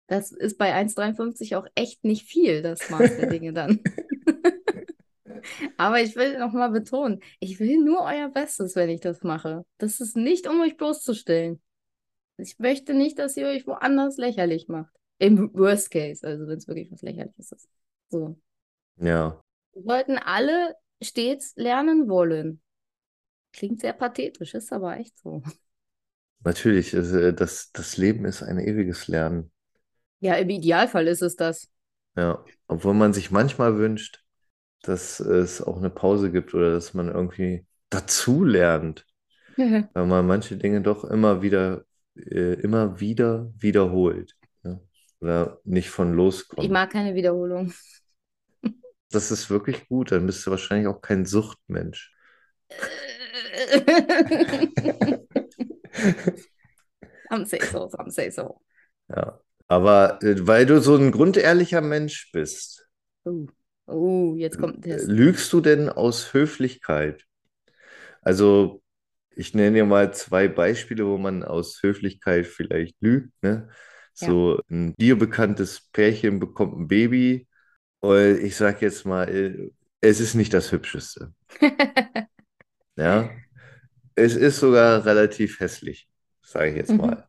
[0.08, 3.82] das ist bei 1,53 auch echt nicht viel, das Maß der Dinge dann.
[5.78, 9.66] Aber ich will nochmal betonen, ich will nur euer Bestes, wenn ich das mache.
[9.78, 11.62] Das ist nicht, um euch bloßzustellen.
[12.38, 14.94] Ich möchte nicht, dass ihr euch woanders lächerlich macht.
[15.20, 17.70] Im Worst Case, also wenn es wirklich was Lächerliches ist.
[18.10, 18.38] So.
[18.98, 19.42] Ja,
[19.74, 22.62] Wir sollten alle stets lernen wollen.
[23.54, 25.44] Klingt sehr pathetisch, ist aber echt so.
[26.44, 29.52] natürlich, es, äh, das, das Leben ist ein ewiges Lernen.
[30.20, 31.70] Ja, im Idealfall ist es das.
[32.16, 34.24] Ja, obwohl man sich manchmal wünscht,
[34.84, 39.06] dass es auch eine Pause gibt oder dass man irgendwie dazu lernt,
[39.94, 44.80] weil man manche Dinge doch immer wieder, äh, immer wieder wiederholt, ja?
[45.22, 46.16] Oder nicht von
[46.56, 46.70] Ich loskommt.
[46.70, 47.74] mag keine Wiederholung.
[49.12, 52.12] Das ist wirklich gut, dann bist du wahrscheinlich auch kein Suchtmensch.
[57.32, 58.62] Some say so, some say so.
[59.10, 62.88] Ja, aber äh, weil du so ein grundehrlicher Mensch bist,
[63.26, 63.46] Uh,
[63.92, 65.08] uh, jetzt kommt ein Test.
[65.08, 67.26] lügst du denn aus Höflichkeit?
[68.22, 68.82] Also,
[69.36, 73.70] ich nenne dir mal zwei Beispiele, wo man aus Höflichkeit vielleicht lügt, ne?
[74.20, 74.36] Ja.
[74.36, 77.48] So ein dir bekanntes Pärchen bekommt ein Baby
[78.02, 81.34] und ich sag jetzt mal, äh, es ist nicht das Hübscheste,
[82.96, 83.30] ja?
[84.16, 86.10] Es ist sogar relativ hässlich,
[86.44, 87.00] sage ich jetzt Mhm.
[87.00, 87.28] mal.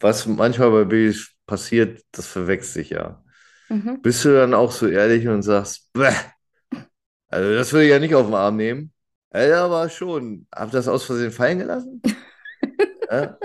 [0.00, 3.24] Was manchmal bei Babys passiert, das verwechselt sich ja.
[3.72, 4.02] Mhm.
[4.02, 6.12] Bist du dann auch so ehrlich und sagst, Bäh,
[7.28, 8.92] also das würde ich ja nicht auf den Arm nehmen?
[9.34, 10.46] Ja, aber schon.
[10.54, 12.02] Hab das aus Versehen fallen gelassen?
[13.10, 13.38] Ja?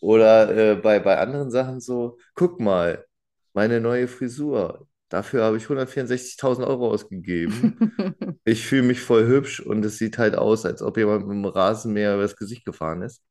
[0.00, 3.06] Oder äh, bei, bei anderen Sachen so, guck mal,
[3.52, 7.76] meine neue Frisur, Dafür habe ich 164.000 Euro ausgegeben.
[8.44, 11.44] Ich fühle mich voll hübsch und es sieht halt aus, als ob jemand mit dem
[11.44, 13.22] Rasenmäher über das Gesicht gefahren ist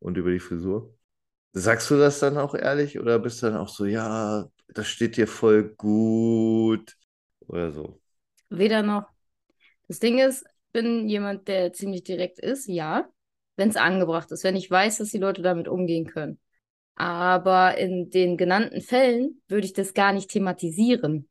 [0.00, 0.94] und über die Frisur.
[1.52, 5.16] Sagst du das dann auch ehrlich oder bist du dann auch so, ja, das steht
[5.16, 6.96] dir voll gut
[7.40, 8.00] oder so?
[8.50, 9.08] Weder noch.
[9.88, 13.08] Das Ding ist, ich bin jemand, der ziemlich direkt ist, ja,
[13.56, 16.38] wenn es angebracht ist, wenn ich weiß, dass die Leute damit umgehen können.
[16.94, 21.28] Aber in den genannten Fällen würde ich das gar nicht thematisieren.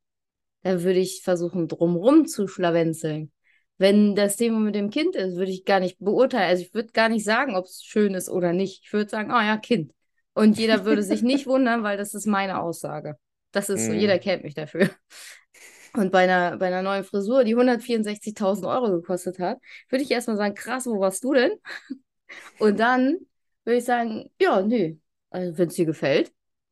[0.63, 3.32] Da würde ich versuchen, drumrum zu schlawenzeln.
[3.78, 6.49] Wenn das Thema mit dem Kind ist, würde ich gar nicht beurteilen.
[6.49, 8.82] Also ich würde gar nicht sagen, ob es schön ist oder nicht.
[8.84, 9.93] Ich würde sagen, oh ja, Kind.
[10.34, 13.17] Und jeder würde sich nicht wundern, weil das ist meine Aussage.
[13.51, 14.19] Das ist so, jeder Mm.
[14.19, 14.89] kennt mich dafür.
[15.93, 19.57] Und bei einer, bei einer neuen Frisur, die 164.000 Euro gekostet hat,
[19.89, 21.51] würde ich erstmal sagen, krass, wo warst du denn?
[22.59, 23.17] Und dann
[23.65, 26.31] würde ich sagen, ja, nee, also wenn es dir gefällt.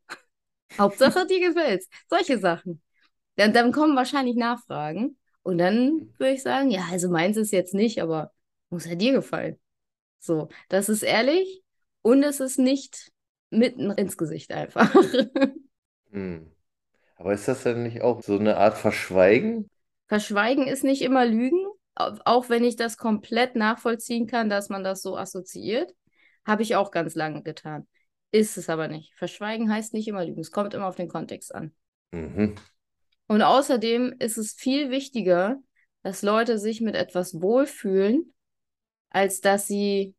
[0.77, 1.87] Hauptsache, dir gefällt's.
[2.09, 2.81] Solche Sachen.
[3.35, 5.17] Dann, dann kommen wahrscheinlich Nachfragen.
[5.43, 8.31] Und dann würde ich sagen, ja, also meins ist jetzt nicht, aber
[8.69, 9.59] muss ja dir gefallen.
[10.19, 11.63] So, das ist ehrlich
[12.01, 13.11] und es ist nicht
[13.49, 14.93] mitten ins Gesicht einfach.
[16.11, 16.51] Hm.
[17.17, 19.69] Aber ist das dann nicht auch so eine Art Verschweigen?
[20.07, 24.83] Verschweigen ist nicht immer Lügen, au- auch wenn ich das komplett nachvollziehen kann, dass man
[24.83, 25.93] das so assoziiert.
[26.45, 27.87] Habe ich auch ganz lange getan.
[28.31, 29.13] Ist es aber nicht.
[29.15, 30.39] Verschweigen heißt nicht immer Lügen.
[30.41, 31.73] Es kommt immer auf den Kontext an.
[32.11, 32.55] Mhm.
[33.27, 35.57] Und außerdem ist es viel wichtiger,
[36.03, 38.33] dass Leute sich mit etwas wohlfühlen,
[39.09, 40.15] als dass sie,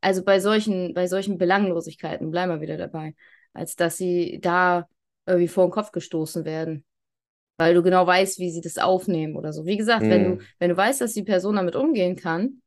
[0.00, 3.14] also bei solchen, bei solchen Belanglosigkeiten, bleiben wir wieder dabei,
[3.52, 4.88] als dass sie da
[5.26, 6.84] irgendwie vor den Kopf gestoßen werden.
[7.58, 9.66] Weil du genau weißt, wie sie das aufnehmen oder so.
[9.66, 10.40] Wie gesagt, wenn du, Hm.
[10.58, 12.62] wenn du weißt, dass die Person damit umgehen kann,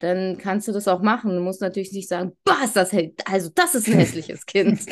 [0.00, 1.30] dann kannst du das auch machen.
[1.32, 4.80] Du musst natürlich nicht sagen, boah, ist das, hä- also das ist ein hässliches Kind.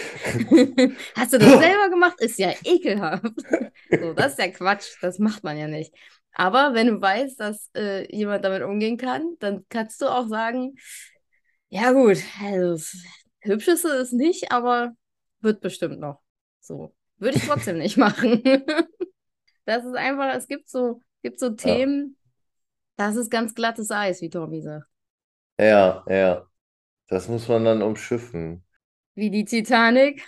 [1.17, 2.21] Hast du das selber gemacht?
[2.21, 3.23] Ist ja ekelhaft.
[3.91, 4.97] So, das ist ja Quatsch.
[5.01, 5.95] Das macht man ja nicht.
[6.33, 10.75] Aber wenn du weißt, dass äh, jemand damit umgehen kann, dann kannst du auch sagen,
[11.71, 12.99] ja gut, also
[13.41, 14.93] Hübscheste ist nicht, aber
[15.41, 16.21] wird bestimmt noch.
[16.61, 18.43] So, würde ich trotzdem nicht machen.
[19.65, 22.17] Das ist einfach, es gibt so, gibt so Themen,
[22.97, 24.87] das ist ganz glattes Eis, wie Tommy sagt.
[25.59, 26.49] Ja, ja.
[27.09, 28.65] Das muss man dann umschiffen.
[29.15, 30.25] Wie die Titanic.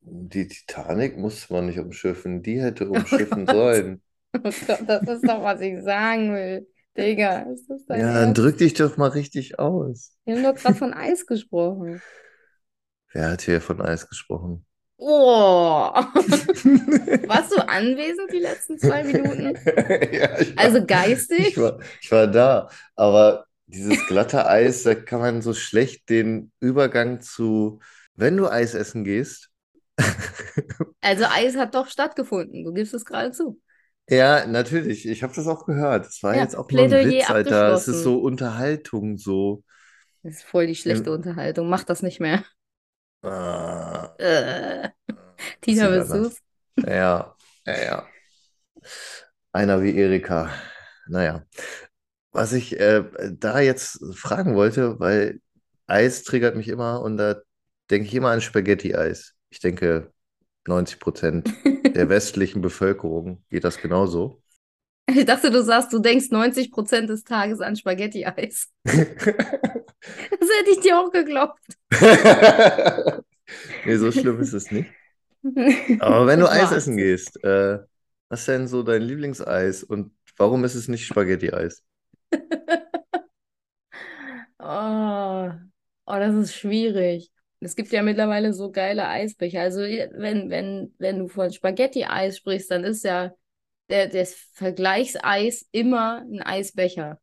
[0.00, 4.00] Die Titanic musste man nicht umschiffen, die hätte umschiffen sollen.
[4.44, 6.68] Oh Gott, das ist doch, was ich sagen will.
[6.96, 8.34] Digga, ist das dein Ja, dann Ernst?
[8.34, 10.16] drück dich doch mal richtig aus.
[10.24, 12.02] Wir haben doch gerade von Eis gesprochen.
[13.16, 14.64] Wer hat hier von Eis gesprochen?
[14.98, 15.92] Oh.
[17.26, 19.58] Warst du anwesend die letzten zwei Minuten?
[20.12, 20.84] Ja, ich war, Also
[21.36, 21.56] ich geistig?
[21.56, 27.20] war, ich war da, aber dieses glatte Eis, da kann man so schlecht den Übergang
[27.20, 27.80] zu,
[28.14, 29.50] wenn du Eis essen gehst.
[31.00, 32.62] Also Eis hat doch stattgefunden.
[32.64, 33.60] Du gibst es gerade zu.
[34.08, 36.06] Ja, natürlich, ich habe das auch gehört.
[36.06, 37.72] Das war Ja, jetzt auch nur ein Plädoyer Witz, Alter.
[37.72, 39.64] Es ist so Unterhaltung, so.
[40.22, 41.68] Das ist voll die schlechte Ähm, Unterhaltung.
[41.70, 42.44] Mach das nicht mehr.
[44.18, 44.88] Äh.
[45.06, 45.16] das
[45.60, 46.08] Tina, anders.
[46.08, 46.38] du's?
[46.86, 47.34] Ja,
[47.66, 48.06] ja, ja.
[49.52, 50.50] Einer wie Erika.
[51.08, 51.44] Naja.
[52.32, 53.04] Was ich äh,
[53.38, 55.40] da jetzt fragen wollte, weil
[55.86, 57.36] Eis triggert mich immer und da
[57.90, 59.34] denke ich immer an Spaghetti-Eis.
[59.50, 60.12] Ich denke,
[60.66, 64.42] 90 Prozent der westlichen Bevölkerung geht das genauso.
[65.08, 68.68] Ich dachte, du sagst, du denkst 90% des Tages an Spaghetti-Eis.
[70.30, 71.58] Das hätte ich dir auch geglaubt.
[73.84, 74.90] Nee, so schlimm ist es nicht.
[76.00, 77.78] Aber wenn du Eis essen gehst, äh,
[78.28, 81.84] was ist denn so dein Lieblingseis und warum ist es nicht Spaghetti-Eis?
[84.58, 85.50] Oh,
[86.06, 87.30] oh, das ist schwierig.
[87.60, 89.60] Es gibt ja mittlerweile so geile Eisbecher.
[89.60, 93.32] Also wenn, wenn, wenn du von Spaghetti-Eis sprichst, dann ist ja
[93.90, 97.20] der, das Vergleichseis immer ein Eisbecher.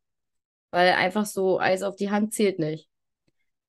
[0.71, 2.89] Weil einfach so Eis auf die Hand zählt nicht.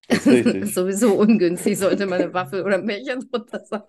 [0.08, 3.82] Das ist Das ist sowieso ungünstig, sollte mal eine Waffel oder ein Becher drunter sein.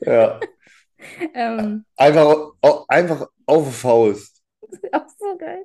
[0.00, 0.40] Ja.
[1.34, 4.42] Ähm, Einfach, au- einfach auf die Faust.
[4.92, 5.64] auch so geil.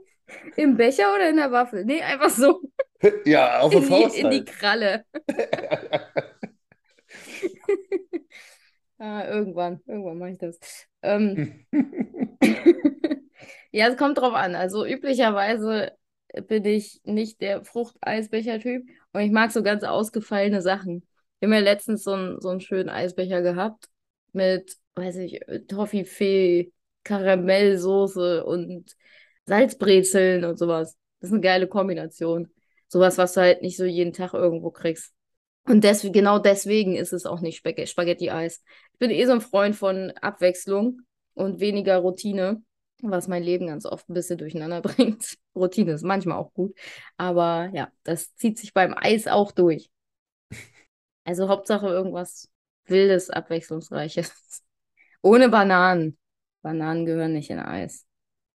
[0.56, 1.86] Im Becher oder in der Waffel?
[1.86, 2.62] Nee, einfach so
[3.26, 4.46] Ja, auf die in die, Faust in die halt.
[4.46, 5.06] Kralle.
[9.00, 10.60] Ah, irgendwann, irgendwann mache ich das.
[11.04, 11.66] Ähm,
[13.72, 14.56] ja, es kommt drauf an.
[14.56, 15.92] Also üblicherweise
[16.48, 18.84] bin ich nicht der Fruchteisbecher-Typ
[19.14, 21.08] und ich mag so ganz ausgefallene Sachen.
[21.40, 23.88] Wir haben ja letztens so einen, so einen schönen Eisbecher gehabt
[24.34, 26.72] mit, weiß ich, Toffifee,
[27.04, 28.96] Karamellsoße und
[29.46, 30.98] Salzbrezeln und sowas.
[31.20, 32.52] Das ist eine geile Kombination.
[32.88, 35.14] Sowas, was du halt nicht so jeden Tag irgendwo kriegst.
[35.66, 38.64] Und des, genau deswegen ist es auch nicht Spag Spaghetti-Eis.
[38.98, 41.02] Ich bin eh so ein Freund von Abwechslung
[41.36, 42.64] und weniger Routine,
[43.04, 45.38] was mein Leben ganz oft ein bisschen durcheinander bringt.
[45.56, 46.76] Routine ist manchmal auch gut,
[47.16, 49.92] aber ja, das zieht sich beim Eis auch durch.
[51.26, 52.50] Also Hauptsache irgendwas
[52.86, 54.64] Wildes, Abwechslungsreiches.
[55.22, 56.18] Ohne Bananen.
[56.64, 58.08] Bananen gehören nicht in Eis.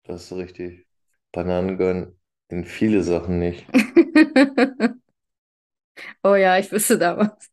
[0.03, 0.87] Das ist richtig.
[1.31, 3.65] Bananen gehören in viele Sachen nicht.
[6.23, 7.51] Oh ja, ich wüsste da was.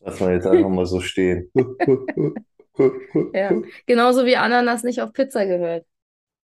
[0.00, 1.50] Lass mal jetzt einfach mal so stehen.
[3.32, 5.86] Ja, genauso wie Ananas nicht auf Pizza gehört.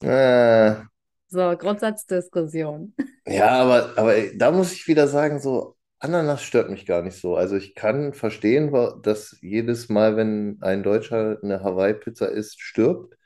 [0.01, 0.83] Äh,
[1.29, 2.95] So, Grundsatzdiskussion.
[3.27, 7.37] ja, aber, aber da muss ich wieder sagen, so Ananas stört mich gar nicht so.
[7.37, 13.17] Also ich kann verstehen, dass jedes Mal, wenn ein Deutscher eine Hawaii-Pizza isst, stirbt.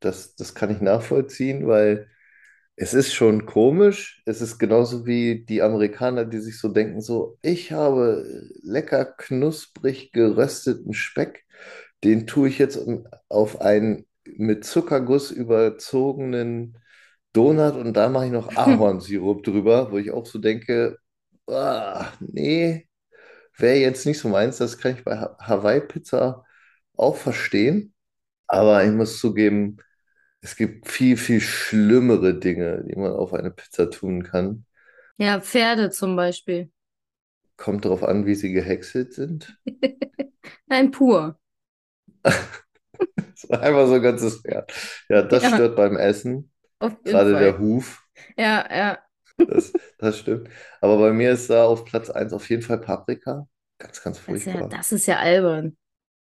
[0.00, 2.08] Das, das kann ich nachvollziehen, weil
[2.76, 4.22] es ist schon komisch.
[4.26, 8.24] Es ist genauso wie die Amerikaner, die sich so denken, so, ich habe
[8.62, 11.44] lecker knusprig gerösteten Speck,
[12.04, 12.78] den tue ich jetzt
[13.28, 16.78] auf einen mit Zuckerguss überzogenen
[17.32, 20.98] Donut und da mache ich noch Ahornsirup drüber, wo ich auch so denke,
[21.48, 22.88] ah, nee,
[23.58, 24.58] wäre jetzt nicht so meins.
[24.58, 26.44] Das kann ich bei Ha- Hawaii-Pizza
[26.96, 27.94] auch verstehen.
[28.48, 29.78] Aber ich muss zugeben,
[30.44, 34.66] es gibt viel, viel schlimmere Dinge, die man auf eine Pizza tun kann.
[35.18, 36.70] Ja, Pferde zum Beispiel.
[37.56, 39.58] Kommt darauf an, wie sie gehäckselt sind.
[40.66, 41.38] Nein, pur.
[43.50, 44.72] Einfach so ein ganzes Pferd.
[45.08, 46.50] Ja, das Ja, stört beim Essen.
[46.78, 47.60] auf jeden Gerade der Fall.
[47.60, 48.06] Huf.
[48.38, 48.98] Ja, ja.
[49.46, 50.48] Das, das stimmt.
[50.80, 53.48] Aber bei mir ist da auf Platz 1 auf jeden Fall Paprika.
[53.78, 54.64] Ganz, ganz Das ist ja, furchtbar.
[54.64, 55.76] das ist ja albern.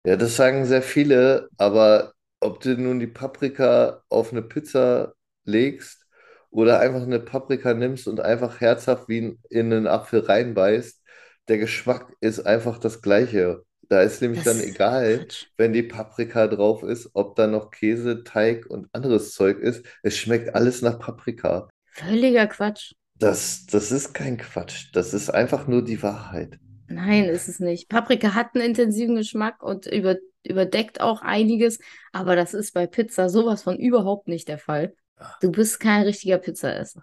[0.04, 6.07] Ja, das sagen sehr viele, aber ob du nun die Paprika auf eine Pizza legst
[6.50, 11.03] oder einfach eine Paprika nimmst und einfach herzhaft wie in, in einen Apfel reinbeißt,
[11.48, 13.64] der Geschmack ist einfach das gleiche.
[13.88, 15.26] Da ist nämlich Das dann egal,
[15.57, 19.85] wenn die Paprika drauf ist, ob da noch Käse, Teig und anderes Zeug ist.
[20.03, 21.68] Es schmeckt alles nach Paprika.
[21.92, 22.94] Völliger Quatsch.
[23.14, 24.88] Das, das ist kein Quatsch.
[24.94, 26.59] Das ist einfach nur die Wahrheit.
[26.88, 27.88] Nein, ist es nicht.
[27.88, 31.79] Paprika hat einen intensiven Geschmack und über, überdeckt auch einiges,
[32.12, 34.94] aber das ist bei Pizza sowas von überhaupt nicht der Fall.
[35.40, 37.03] Du bist kein richtiger Pizzaesser.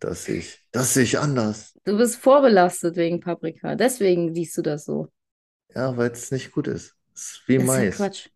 [0.00, 1.74] Das sehe ich, das sehe ich anders.
[1.84, 3.74] Du bist vorbelastet wegen Paprika.
[3.74, 5.08] Deswegen siehst du das so.
[5.74, 6.96] Ja, weil es nicht gut ist.
[7.14, 7.96] Es ist wie Das ist ja Mais.
[7.96, 8.28] Quatsch.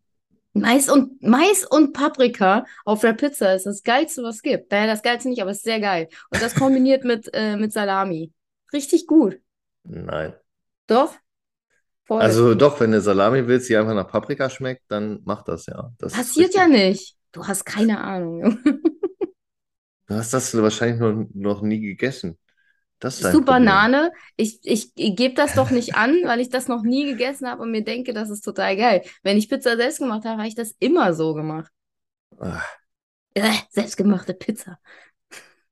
[0.53, 4.71] Mais und, Mais und Paprika auf der Pizza ist das Geilste, was es gibt.
[4.71, 6.09] Naja, das Geilste nicht, aber es ist sehr geil.
[6.31, 8.33] Und das kombiniert mit, äh, mit Salami.
[8.73, 9.41] Richtig gut.
[9.85, 10.35] Nein.
[10.87, 11.15] Doch?
[12.05, 12.21] Voll.
[12.23, 15.93] Also doch, wenn du Salami willst, die einfach nach Paprika schmeckt, dann mach das, ja.
[15.99, 17.17] Das Passiert ja nicht.
[17.33, 18.41] Du hast keine Ahnung.
[18.41, 18.81] Junge.
[20.07, 22.39] Du hast das wahrscheinlich noch, noch nie gegessen.
[23.01, 23.45] Das ist Bist du.
[23.45, 24.13] Banane?
[24.37, 27.63] Ich, ich, ich gebe das doch nicht an, weil ich das noch nie gegessen habe
[27.63, 29.03] und mir denke, das ist total geil.
[29.23, 31.71] Wenn ich Pizza selbst gemacht habe, habe ich das immer so gemacht.
[32.41, 32.81] Ah,
[33.35, 34.79] Äh, selbstgemachte Pizza.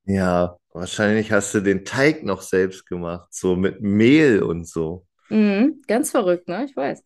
[0.05, 5.05] Ja, wahrscheinlich hast du den Teig noch selbst gemacht, so mit Mehl und so.
[5.29, 6.65] Mhm, ganz verrückt, ne?
[6.65, 7.03] Ich weiß.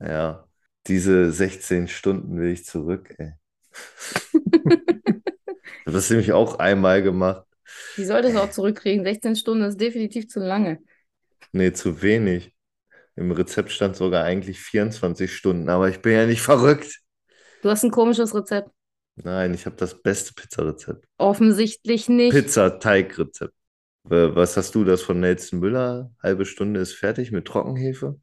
[0.00, 0.48] Ja,
[0.86, 3.32] diese 16 Stunden will ich zurück, ey.
[5.80, 7.44] Ich habe das nämlich auch einmal gemacht.
[7.96, 9.04] Die sollte es auch zurückkriegen.
[9.04, 10.78] 16 Stunden ist definitiv zu lange.
[11.52, 12.54] Nee, zu wenig.
[13.16, 17.00] Im Rezept stand sogar eigentlich 24 Stunden, aber ich bin ja nicht verrückt.
[17.62, 18.70] Du hast ein komisches Rezept.
[19.16, 21.04] Nein, ich habe das beste Pizzarezept.
[21.18, 22.32] Offensichtlich nicht.
[22.32, 23.54] Pizzateigrezept.
[24.10, 26.10] Äh, Was hast du, das von Nelson Müller?
[26.22, 28.20] Halbe Stunde ist fertig mit Trockenhefe?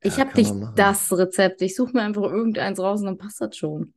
[0.00, 1.62] Ich Ja, habe kann nicht das Rezept.
[1.62, 3.94] Ich suche mir einfach irgendeins raus und dann passt das schon.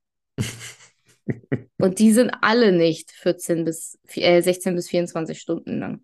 [1.79, 6.03] Und die sind alle nicht 14 bis, äh, 16 bis 24 Stunden lang.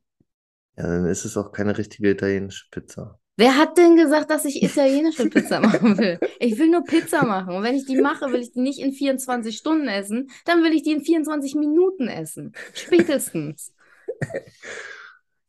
[0.75, 3.19] Ja, dann ist es auch keine richtige italienische Pizza.
[3.39, 6.19] Wer hat denn gesagt, dass ich italienische Pizza machen will?
[6.39, 7.55] Ich will nur Pizza machen.
[7.55, 10.73] Und wenn ich die mache, will ich die nicht in 24 Stunden essen, dann will
[10.73, 12.53] ich die in 24 Minuten essen.
[12.73, 13.73] Spätestens.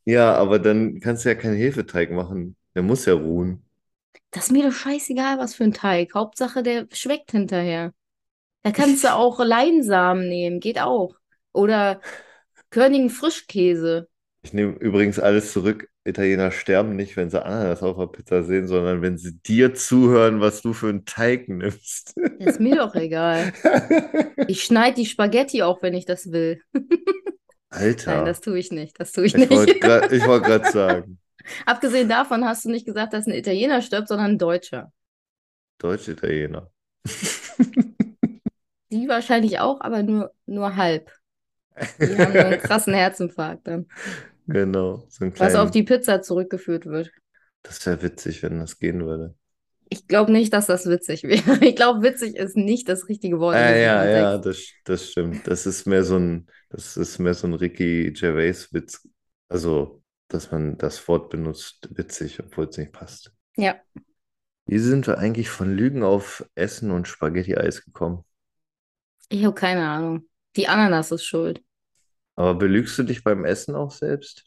[0.09, 2.57] Ja, aber dann kannst du ja keinen Hefeteig machen.
[2.75, 3.63] Der muss ja ruhen.
[4.31, 6.15] Das ist mir doch scheißegal, was für ein Teig.
[6.15, 7.93] Hauptsache, der schmeckt hinterher.
[8.63, 11.15] Da kannst du auch Leinsamen nehmen, geht auch.
[11.53, 12.01] Oder
[12.71, 14.09] Körnigen Frischkäse.
[14.41, 15.91] Ich nehme übrigens alles zurück.
[16.05, 20.41] Italiener sterben nicht, wenn sie Ananas auf der Pizza sehen, sondern wenn sie dir zuhören,
[20.41, 22.15] was du für einen Teig nimmst.
[22.17, 23.53] Das ist mir doch egal.
[24.47, 26.63] Ich schneide die Spaghetti auch, wenn ich das will.
[28.05, 28.99] Nein, Alter, das tue ich nicht.
[28.99, 29.81] Das tue ich ich nicht.
[29.81, 31.19] grad- ich wollte gerade sagen,
[31.67, 34.93] Abgesehen davon hast du nicht gesagt, dass ein Italiener stirbt, sondern ein Deutscher.
[35.79, 36.71] Deutsch-Italiener.
[38.91, 41.11] Die wahrscheinlich auch, aber nur, nur halb.
[42.01, 43.87] Die haben nur einen krassen Herzinfarkt dann.
[44.47, 47.11] Genau, so was auf die Pizza zurückgeführt wird.
[47.63, 49.35] Das wäre witzig, wenn das gehen würde.
[49.91, 51.59] Ich glaube nicht, dass das witzig wäre.
[51.65, 55.47] Ich glaube, witzig ist nicht das richtige Wort Ah, ja, ja, das, das stimmt.
[55.47, 59.09] Das ist mehr so ein, das ist mehr so ein Ricky Gervais-Witz.
[59.49, 63.33] Also, dass man das Wort benutzt, witzig, obwohl es nicht passt.
[63.57, 63.81] Ja,
[64.67, 68.25] Wie sind wir eigentlich von Lügen auf Essen und Spaghetti-Eis gekommen?
[69.31, 70.29] ich habe keine Ahnung.
[70.57, 71.63] Die Ananas ist schuld.
[72.37, 74.45] Aber belügst du dich beim Essen auch selbst?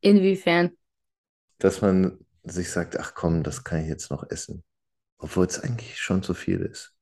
[0.00, 0.76] Inwiefern?
[1.58, 4.64] Dass man sich sagt, ach komm, das kann ich jetzt noch essen.
[5.20, 6.94] Obwohl es eigentlich schon zu viel ist.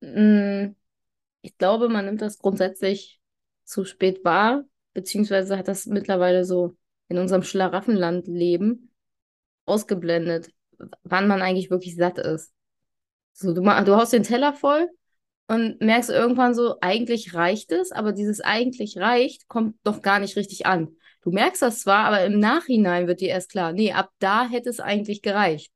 [0.00, 0.74] Mm,
[1.42, 3.20] Ich glaube, man nimmt das grundsätzlich
[3.64, 6.76] zu spät wahr, beziehungsweise hat das mittlerweile so
[7.08, 8.92] in unserem Schlaraffenland-Leben
[9.66, 10.50] ausgeblendet,
[11.04, 12.52] wann man eigentlich wirklich satt ist.
[13.32, 14.88] So, du, du haust den Teller voll
[15.48, 20.36] und merkst irgendwann so, eigentlich reicht es, aber dieses eigentlich reicht kommt doch gar nicht
[20.36, 20.96] richtig an.
[21.22, 24.70] Du merkst das zwar, aber im Nachhinein wird dir erst klar, nee, ab da hätte
[24.70, 25.72] es eigentlich gereicht.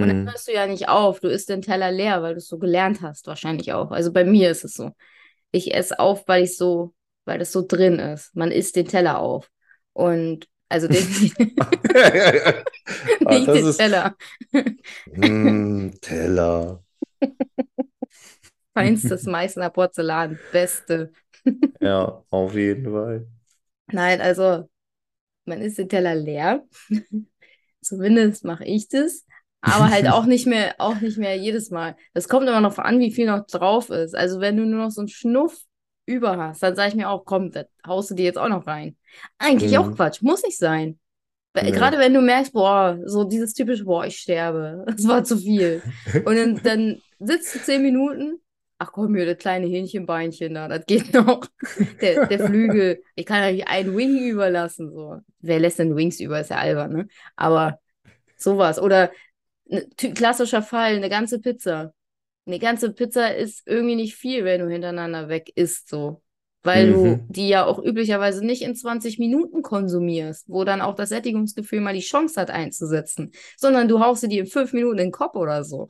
[0.00, 2.38] Und dann Hm, hörst du ja nicht auf, du isst den Teller leer, weil du
[2.38, 3.90] es so gelernt hast, wahrscheinlich auch.
[3.90, 4.90] Also bei mir ist es so.
[5.52, 8.34] Ich esse auf, weil ich so, weil das so drin ist.
[8.36, 9.50] Man isst den Teller auf.
[9.94, 11.08] Und also den,
[13.24, 14.16] Ah, nicht den ist Teller.
[15.06, 16.82] hm, Teller.
[18.74, 20.38] Feinstes Meißner Porzellan.
[20.50, 21.12] Beste.
[21.80, 23.26] Ja, auf jeden Fall.
[23.88, 24.68] Nein, also
[25.46, 26.66] man isst den Teller leer.
[27.80, 29.26] Zumindest mache ich das.
[29.62, 31.96] Aber halt auch nicht mehr, auch nicht mehr jedes Mal.
[32.12, 34.14] Das kommt immer noch an, wie viel noch drauf ist.
[34.14, 35.58] Also wenn du nur noch so einen Schnuff
[36.04, 38.66] über hast, dann sage ich mir auch, komm, das haust du dir jetzt auch noch
[38.66, 38.96] rein.
[39.38, 40.98] Eigentlich auch Hm, Quatsch, muss nicht sein.
[41.54, 41.70] Nee.
[41.70, 45.82] Gerade wenn du merkst, boah, so dieses typische, boah, ich sterbe, das war zu viel.
[46.24, 48.40] Und dann, dann sitzt du zehn Minuten,
[48.78, 51.46] ach komm, hier, das kleine Hähnchenbeinchen da, das geht noch.
[52.00, 55.18] Der, der Flügel, ich kann ja nicht einen Wing überlassen, so.
[55.40, 57.08] Wer lässt denn Wings über, ist ja albern, ne?
[57.36, 57.78] Aber
[58.36, 58.80] sowas.
[58.80, 59.12] Oder
[59.72, 61.94] ne, klassischer Fall, eine ganze Pizza.
[62.46, 66.22] Eine ganze Pizza ist irgendwie nicht viel, wenn du hintereinander weg isst, so.
[66.64, 67.26] Weil du Mhm.
[67.28, 71.94] die ja auch üblicherweise nicht in 20 Minuten konsumierst, wo dann auch das Sättigungsgefühl mal
[71.94, 75.36] die Chance hat einzusetzen, sondern du haust sie dir in fünf Minuten in den Kopf
[75.36, 75.88] oder so.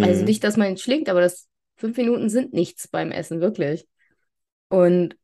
[0.00, 0.26] Also Mhm.
[0.26, 3.86] nicht, dass man ihn schlingt, aber das fünf Minuten sind nichts beim Essen, wirklich.
[4.68, 5.16] Und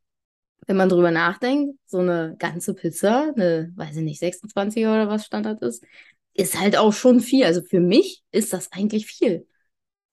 [0.66, 5.26] wenn man drüber nachdenkt, so eine ganze Pizza, eine, weiß ich nicht, 26er oder was
[5.26, 5.84] Standard ist,
[6.34, 7.44] ist halt auch schon viel.
[7.44, 9.46] Also für mich ist das eigentlich viel.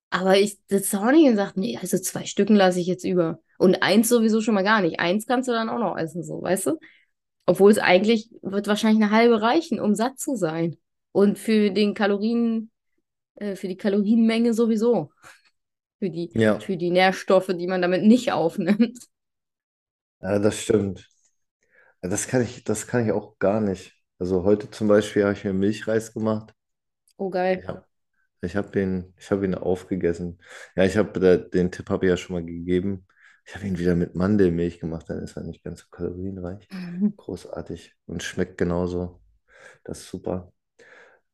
[0.09, 3.39] Aber ich sitze auch nicht und sage, nee, also zwei Stücken lasse ich jetzt über.
[3.57, 4.99] Und eins sowieso schon mal gar nicht.
[4.99, 6.79] Eins kannst du dann auch noch essen, so, weißt du?
[7.45, 10.77] Obwohl es eigentlich wird wahrscheinlich eine halbe reichen, um satt zu sein.
[11.11, 12.71] Und für den Kalorien,
[13.35, 15.11] äh, für die Kalorienmenge sowieso.
[15.99, 18.99] Für die, Ja, für die Nährstoffe, die man damit nicht aufnimmt.
[20.21, 21.07] ja, das stimmt.
[22.01, 24.00] Das kann ich, das kann ich auch gar nicht.
[24.21, 26.53] Also heute zum Beispiel habe ich mir Milchreis gemacht.
[27.17, 27.63] Oh, geil.
[27.65, 27.83] Ja,
[28.41, 30.39] ich habe den, ich habe ihn aufgegessen.
[30.75, 33.07] Ja, ich habe den Tipp habe ich ja schon mal gegeben.
[33.47, 36.67] Ich habe ihn wieder mit Mandelmilch gemacht, dann ist er nicht ganz so kalorienreich.
[37.17, 39.23] Großartig und schmeckt genauso.
[39.83, 40.53] Das ist super.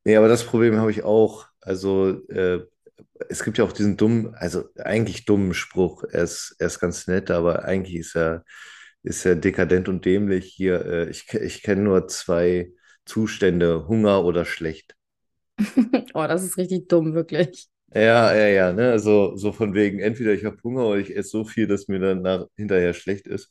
[0.06, 1.47] Nee, aber das Problem habe ich auch.
[1.60, 2.65] Also, äh,
[3.28, 6.06] es gibt ja auch diesen dummen, also eigentlich dummen Spruch.
[6.06, 8.45] Er ist, er ist ganz nett, aber eigentlich ist er,
[9.04, 10.54] ist er dekadent und dämlich.
[10.54, 12.72] Hier, äh, ich, ich kenne nur zwei
[13.06, 14.96] Zustände, Hunger oder schlecht.
[16.14, 17.68] Oh, das ist richtig dumm, wirklich.
[17.94, 18.92] Ja, ja, ja, ne?
[18.92, 22.00] Also so von wegen, entweder ich habe Hunger oder ich esse so viel, dass mir
[22.00, 23.50] dann nach, hinterher schlecht ist.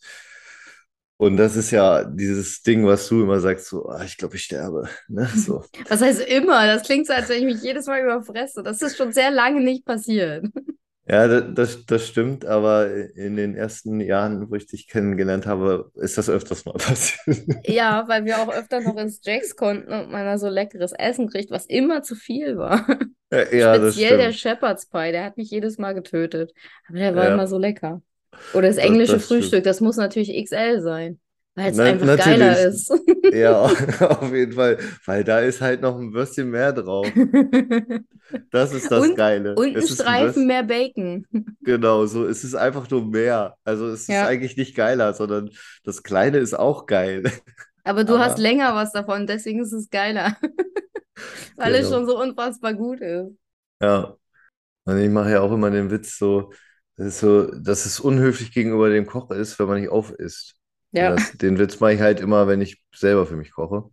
[1.19, 4.45] Und das ist ja dieses Ding, was du immer sagst, so, ah, ich glaube, ich
[4.45, 4.89] sterbe.
[5.09, 5.27] Ne?
[5.35, 5.65] So.
[5.89, 6.67] Was heißt immer?
[6.67, 8.63] Das klingt so, als wenn ich mich jedes Mal überfresse.
[8.63, 10.45] Das ist schon sehr lange nicht passiert.
[11.09, 15.91] Ja, da- das, das stimmt, aber in den ersten Jahren, wo ich dich kennengelernt habe,
[15.95, 17.21] ist das öfters mal passiert.
[17.69, 21.29] Ja, weil wir auch öfter noch ins Jacks konnten und man da so leckeres Essen
[21.29, 22.87] kriegt, was immer zu viel war.
[23.53, 24.33] Ja, das Speziell der stimmt.
[24.33, 26.53] Shepherd's Pie, der hat mich jedes Mal getötet.
[26.89, 28.03] Aber der war Ja, immer so lecker.
[28.53, 29.59] Oder das das, englische das stimmt.
[29.59, 31.21] Frühstück, das muss natürlich XL sein,
[31.57, 32.93] weil es Na, einfach geiler natürlich, ist.
[33.31, 33.63] ja,
[34.01, 37.17] auf jeden Fall, weil da ist halt noch ein Würstchen mehr drauf.
[38.51, 39.57] Das ist das Und, Geile.
[39.57, 40.49] und ein Es ist ein Streifen Würstchen.
[40.49, 41.27] mehr Bacon.
[41.65, 43.57] Genau, so, es ist einfach nur mehr.
[43.65, 45.51] Also es ist Ja, eigentlich nicht geiler, sondern
[45.85, 47.25] das Kleine ist auch geil.
[47.85, 50.37] aber du hast Aber, länger was davon, deswegen ist es geiler.
[51.57, 52.07] Weil es schon genau.
[52.07, 53.33] so unfassbar gut ist.
[53.81, 54.17] Ja.
[54.87, 56.53] Und ich mache ja auch immer den Witz so,
[56.97, 60.56] das ist so, dass es unhöflich gegenüber dem Koch ist, wenn man nicht aufisst.
[60.56, 60.56] Und
[60.93, 63.83] Ja, das, den Witz mache ich halt immer, wenn ich selber für mich koche.
[63.83, 63.93] Und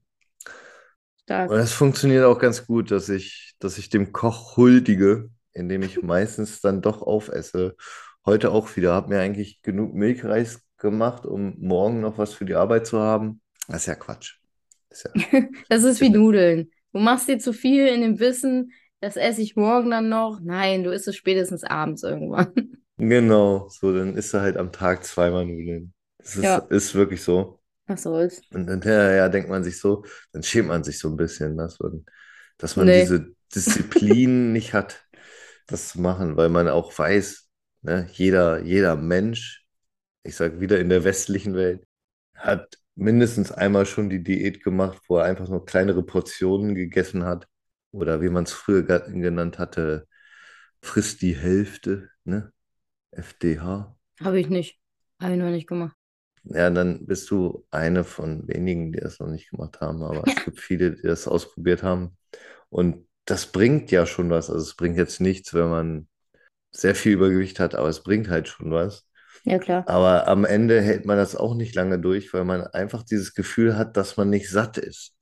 [1.23, 1.49] stark.
[1.49, 6.61] das funktioniert auch ganz gut, dass ich, dass ich dem Koch huldige, indem ich meistens
[6.61, 7.75] dann doch aufesse.
[8.25, 8.93] Heute auch wieder.
[8.93, 13.41] Habe mir eigentlich genug Milchreis gemacht, um morgen noch was für die Arbeit zu haben.
[13.67, 14.37] Das ist ja Quatsch.
[14.89, 16.71] Ist ja, Das ist wie Nudeln.
[16.93, 20.39] Du machst dir zu viel in dem Wissen, das esse ich morgen dann noch.
[20.41, 22.53] Nein, du isst es spätestens abends irgendwann.
[22.97, 25.93] genau, so, dann isst er halt am Tag zweimal Nudeln.
[26.23, 26.57] Das ist, Ja.
[26.69, 27.59] ist wirklich so.
[27.87, 28.41] Was soll's?
[28.51, 32.05] Und hinterher denkt man sich so, dann schämt man sich so ein bisschen, dass man,
[32.57, 33.01] dass man Nee.
[33.01, 35.05] diese Disziplin nicht hat,
[35.67, 37.49] das zu machen, weil man auch weiß,
[37.81, 39.65] ne, jeder, jeder Mensch,
[40.23, 41.85] ich sage wieder in der westlichen Welt,
[42.35, 47.47] hat mindestens einmal schon die Diät gemacht, wo er einfach nur kleinere Portionen gegessen hat.
[47.91, 50.07] Oder wie man es früher ge- genannt hatte,
[50.81, 52.51] frisst die Hälfte, ne?
[53.11, 53.95] FDH.
[54.21, 54.79] Habe ich nicht.
[55.21, 55.95] Habe ich noch nicht gemacht.
[56.45, 60.43] Ja, dann bist du eine von wenigen, die das noch nicht gemacht haben, aber es
[60.43, 62.17] gibt viele, die das ausprobiert haben.
[62.69, 64.49] Und das bringt ja schon was.
[64.49, 66.07] Also es bringt jetzt nichts, wenn man
[66.71, 69.05] sehr viel Übergewicht hat, aber es bringt halt schon was.
[69.45, 69.83] Ja, klar.
[69.87, 73.77] Aber am Ende hält man das auch nicht lange durch, weil man einfach dieses Gefühl
[73.77, 75.15] hat, dass man nicht satt ist.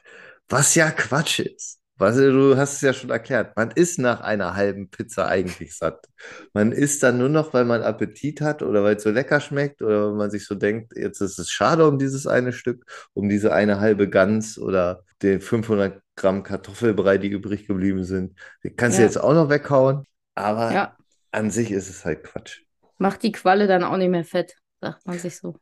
[0.50, 1.81] Was ja Quatsch ist.
[2.02, 3.56] Weißt du, du hast es ja schon erklärt.
[3.56, 6.08] Man ist nach einer halben Pizza eigentlich satt.
[6.54, 9.82] Man isst dann nur noch, weil man Appetit hat oder weil es so lecker schmeckt
[9.82, 13.30] oder weil man sich so denkt, jetzt ist es schade um dieses eine Stück, um
[13.30, 18.38] diese eine halbe Gans oder den 500 Gramm Kartoffelbrei, die übrig geblieben sind.
[18.64, 19.08] Die kannst du Ja.
[19.08, 20.04] jetzt auch noch weghauen,
[20.36, 20.98] aber Ja.
[21.32, 22.62] an sich ist es halt Quatsch.
[22.98, 25.56] Macht die Qualle dann auch nicht mehr fett, sagt man sich so.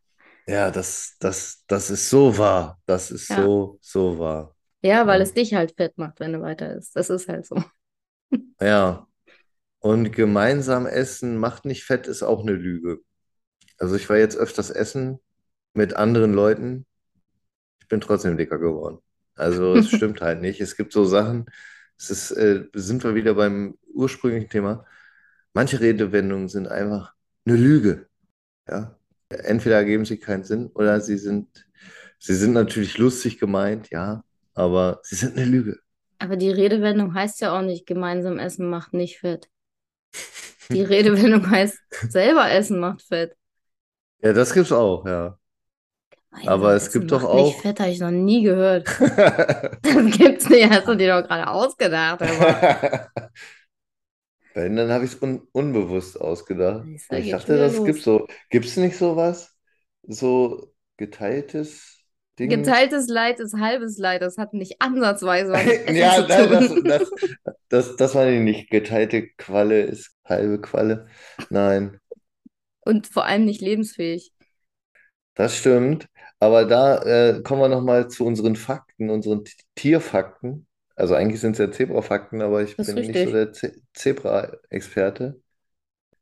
[0.48, 2.80] Ja, das, das, das ist so wahr.
[2.86, 3.44] Das ist Ja.
[3.44, 4.56] so, so wahr.
[4.82, 6.96] Ja, weil es dich halt fett macht, wenn du weiter isst.
[6.96, 7.64] Das ist halt so.
[8.62, 9.08] Ja.
[9.80, 13.00] Und gemeinsam essen macht nicht fett, ist auch eine Lüge.
[13.78, 15.20] Also ich war jetzt öfters essen
[15.74, 16.86] mit anderen Leuten.
[17.82, 19.00] Ich bin trotzdem dicker geworden.
[19.36, 20.62] Also es stimmt halt nicht.
[20.62, 21.46] Es gibt so Sachen,
[21.98, 24.86] es ist, äh, sind wir wieder beim ursprünglichen Thema.
[25.54, 27.14] Manche Redewendungen sind einfach
[27.46, 28.08] eine Lüge.
[28.68, 28.98] Ja.
[29.30, 31.68] Entweder ergeben sie keinen Sinn oder sie sind,
[32.20, 34.24] sie sind natürlich lustig gemeint, ja,
[34.60, 35.80] aber sie sind eine Lüge.
[36.20, 39.50] Aber die Redewendung heißt ja auch nicht, gemeinsam essen macht nicht fett.
[40.72, 41.80] Die Redewendung heißt,
[42.10, 43.36] selber essen macht fett.
[44.22, 45.40] Ja, das gibt's auch, ja.
[46.30, 48.88] Gemeinsam Aber es essen gibt doch macht nicht auch- fett, habe ich noch nie gehört.
[49.82, 52.22] Das gibt's nicht, hast du dir doch gerade ausgedacht.
[54.54, 56.86] Wenn, dann habe ich es un unbewusst ausgedacht.
[57.12, 57.86] Ich dachte, das los?
[57.86, 58.28] gibt so.
[58.50, 59.56] Gibt es nicht sowas?
[60.04, 61.99] So geteiltes
[62.40, 62.82] Ding?
[62.82, 64.22] geteiltes Leid ist halbes Leid.
[64.22, 67.12] Das hat nicht ansatzweise was mit Ja, nein, das, das,
[67.70, 68.70] das, das meine ich nicht.
[68.70, 71.08] Geteilte Qualle ist halbe Qualle.
[71.50, 72.00] Nein,
[72.82, 74.34] Und vor allem nicht lebensfähig.
[75.36, 76.08] das stimmt.
[76.40, 79.44] Aber da äh, kommen wir nochmal zu unseren Fakten, unseren
[79.76, 80.68] Tierfakten.
[80.96, 85.42] Also eigentlich sind es ja Zebrafakten, aber ich Das bin nicht so der Ze Zebra-Experte.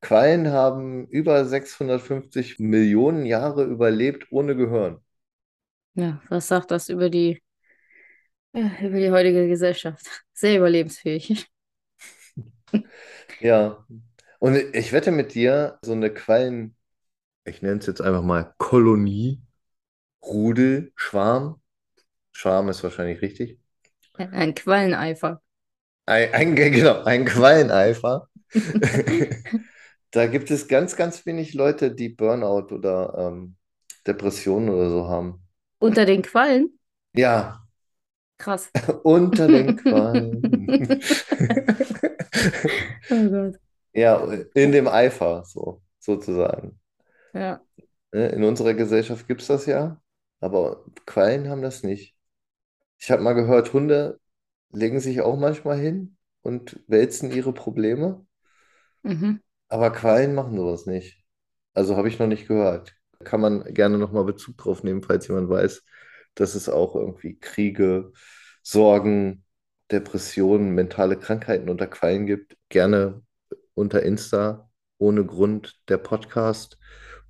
[0.02, 5.00] Quallen haben über 650 Millionen Jahre überlebt ohne Gehirn.
[5.98, 7.42] Ja, was sagt das über die,
[8.54, 10.06] ja, über die heutige Gesellschaft?
[10.34, 11.48] Sehr überlebensfähig.
[13.40, 13.86] Ja.
[14.40, 16.76] Und ich wette mit dir, so eine Quallen,
[17.46, 19.42] ich nenne es jetzt einfach mal Kolonie,
[20.24, 21.62] Rudel, Schwarm.
[22.34, 23.60] Schwarm ist wahrscheinlich richtig.
[24.18, 25.42] Ein Qualleneifer.
[26.06, 28.30] Ein, ein, genau, ein Qualleneifer.
[30.12, 33.58] Da gibt es ganz, ganz wenig Leute, die Burnout oder ähm,
[34.06, 35.47] Depressionen oder so haben.
[35.80, 36.78] Unter den Quallen?
[37.14, 37.66] Ja,
[38.38, 38.72] Krass.
[39.04, 40.72] unter den Quallen.
[43.10, 43.60] Oh Gott.
[43.94, 44.24] Ja,
[44.54, 46.80] in dem Eifer, so, sozusagen.
[47.34, 47.62] Ja.
[48.14, 50.02] Ne, In unserer Gesellschaft gibt es das ja,
[50.40, 52.16] aber Quallen haben das nicht.
[53.00, 54.20] Ich habe mal gehört, Hunde
[54.72, 58.26] legen sich auch manchmal hin und wälzen ihre Probleme,
[59.04, 59.40] Mhm.
[59.70, 61.24] aber Quallen machen sowas nicht.
[61.74, 62.97] Also habe ich noch nicht gehört.
[63.24, 65.84] Kann man gerne nochmal Bezug drauf nehmen, falls jemand weiß,
[66.36, 68.12] dass es auch irgendwie Kriege,
[68.62, 69.44] Sorgen,
[69.92, 72.58] Depressionen, mentale Krankheiten unter Quallen gibt.
[72.70, 73.22] Gerne
[73.74, 76.78] unter Insta ohne Grund der Podcast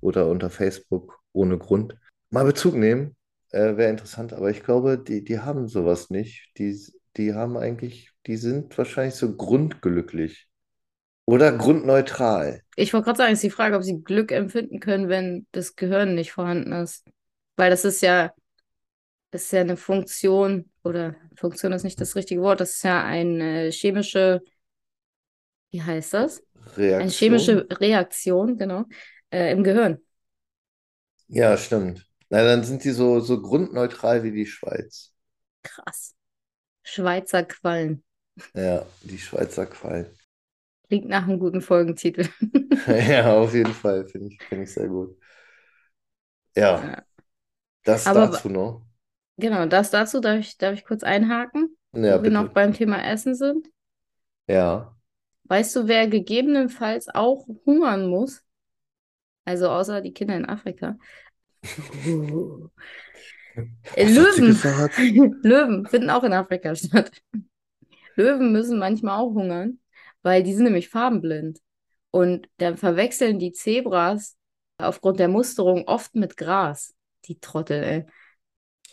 [0.00, 1.96] oder unter Facebook ohne Grund.
[2.30, 3.16] Mal Bezug nehmen,
[3.50, 6.50] äh, wäre interessant, aber ich glaube, die, die haben sowas nicht.
[6.58, 6.76] Die,
[7.16, 10.47] die haben eigentlich, die sind wahrscheinlich so grundglücklich
[11.28, 12.62] oder grundneutral.
[12.74, 16.14] Ich wollte gerade sagen, ist die Frage, ob sie Glück empfinden können, wenn das Gehirn
[16.14, 17.04] nicht vorhanden ist.
[17.56, 18.32] Weil das ist ja,
[19.30, 23.04] das ist ja eine Funktion, oder Funktion ist nicht das richtige Wort, das ist ja
[23.04, 24.40] eine chemische,
[25.70, 26.42] wie heißt das?
[26.54, 27.10] Eine Reaktion.
[27.10, 28.84] chemische Reaktion, genau,
[29.30, 29.98] äh, im Gehirn.
[31.26, 32.06] Ja, stimmt.
[32.30, 35.12] Na, dann sind die so, so grundneutral wie die Schweiz.
[35.62, 36.14] Krass.
[36.84, 38.02] Schweizer Quallen.
[38.54, 40.06] Ja, die Schweizer Quallen.
[40.88, 42.28] Klingt nach einem guten Folgentitel.
[42.86, 45.16] Ja, auf jeden Fall, finde ich, finde ich sehr gut.
[46.54, 47.04] Ja, Ja.
[47.84, 48.86] das Aber dazu noch.
[49.36, 52.54] Genau, das dazu darf ich, darf ich kurz einhaken, Ja, wo wir noch bitte.
[52.54, 53.68] beim Thema Essen sind.
[54.46, 54.96] Ja.
[55.44, 58.44] Weißt du, wer gegebenenfalls auch hungern muss?
[59.44, 60.96] Also außer die Kinder in Afrika.
[61.62, 62.10] Sie
[63.96, 64.54] Löwen.
[65.42, 67.10] Löwen finden auch in Afrika statt.
[68.16, 69.78] Löwen müssen manchmal auch hungern,
[70.22, 71.60] weil die sind nämlich farbenblind.
[72.10, 74.36] Und dann verwechseln die Zebras
[74.78, 76.94] aufgrund der Musterung oft mit Gras.
[77.24, 78.06] Die Trottel, ey.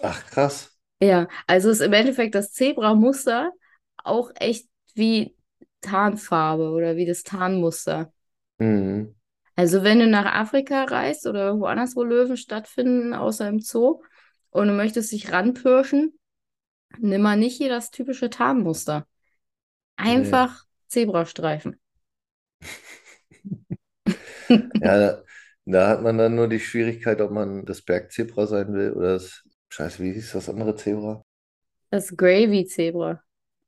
[0.02, 0.78] Ach, krass.
[1.02, 3.52] Ja, also ist im Endeffekt das Zebramuster
[3.98, 5.36] auch echt wie
[5.82, 8.12] Tarnfarbe oder wie das Tarnmuster.
[8.58, 9.16] Mhm.
[9.56, 14.02] Also wenn du nach Afrika reist oder irgendwo anders, wo Löwen stattfinden, außer im Zoo,
[14.50, 16.18] und du möchtest dich ranpirschen,
[17.00, 19.08] nimm mal nicht hier das typische Tarnmuster.
[19.98, 21.80] Einfach Zebrastreifen.
[24.82, 25.24] Ja, da,
[25.66, 29.44] da hat man dann nur die Schwierigkeit, ob man das Bergzebra sein will oder das,
[29.70, 31.24] scheiße, wie hieß das andere Zebra?
[31.90, 33.24] Das Gravy-Zebra.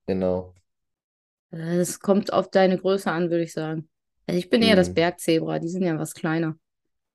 [0.08, 0.54] Genau.
[1.52, 3.90] Das kommt auf deine Größe an, würde ich sagen.
[4.28, 4.94] Also ich bin eher das Mhm.
[4.94, 6.58] Bergzebra, die sind ja was kleiner.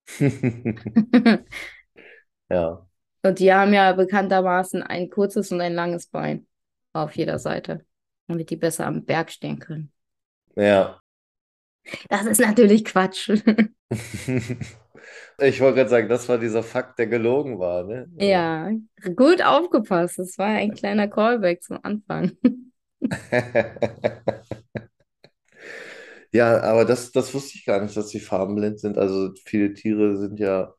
[2.49, 2.87] Ja,
[3.25, 6.47] Und die haben ja bekanntermaßen ein kurzes und ein langes Bein
[6.93, 7.85] auf jeder Seite,
[8.29, 9.93] damit die besser am Berg stehen können.
[10.57, 11.01] ja.
[12.09, 13.31] Das ist natürlich Quatsch.
[15.41, 18.09] Ich wollte gerade sagen, das war dieser Fakt, der gelogen war, ne?
[18.19, 18.71] Ja,
[19.17, 20.19] gut aufgepasst.
[20.19, 22.33] Das war ein kleiner Callback zum Anfang.
[26.33, 28.97] Ja, aber das, das wusste ich gar nicht, dass die farbenblind sind.
[28.99, 30.75] Also viele Tiere sind ja,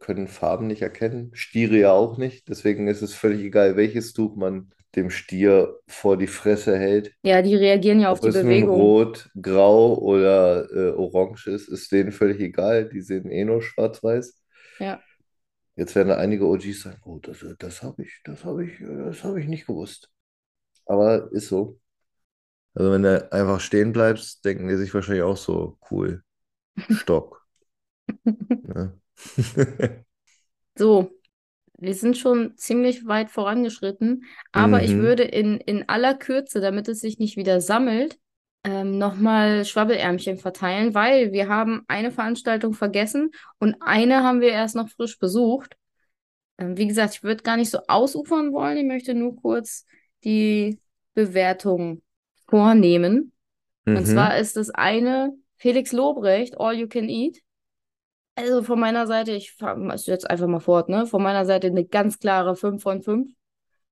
[0.00, 2.48] können Farben nicht erkennen, Stiere ja auch nicht.
[2.48, 7.12] Deswegen ist es völlig egal, welches Tuch man dem Stier vor die Fresse hält.
[7.22, 8.70] Ja, die reagieren ja auf Ob die es nun Bewegung.
[8.70, 12.88] rot, grau oder äh, orange ist, ist denen völlig egal.
[12.88, 14.34] Die sehen eh nur schwarz-weiß.
[14.78, 15.02] Ja.
[15.76, 19.22] Jetzt werden da einige OGs sagen, oh, das, das habe ich, das habe ich, das
[19.24, 20.10] habe ich nicht gewusst.
[20.86, 21.80] Aber ist so.
[22.74, 26.24] Also wenn du einfach stehen bleibst, denken die sich wahrscheinlich auch so, cool,
[26.88, 27.46] Stock.
[28.62, 28.92] Ne?
[30.78, 31.10] So,
[31.78, 36.88] wir sind schon ziemlich weit vorangeschritten, aber ich Mhm, würde in, in aller Kürze, damit
[36.88, 38.18] es sich nicht wieder sammelt,
[38.64, 44.76] ähm, nochmal Schwabbelärmchen verteilen, weil wir haben eine Veranstaltung vergessen und eine haben wir erst
[44.76, 45.76] noch frisch besucht.
[46.58, 49.86] Ähm, wie gesagt, ich würde gar nicht so ausufern wollen, ich möchte nur kurz
[50.24, 50.80] die
[51.14, 52.02] Bewertung
[52.48, 53.32] vornehmen.
[53.92, 57.40] Und zwar mhm, ist das eine Felix Lobrecht, All You Can Eat.
[58.38, 61.06] Also von meiner Seite, ich fahre jetzt einfach mal fort, ne?
[61.06, 63.32] Von meiner Seite eine ganz klare 5 von 5.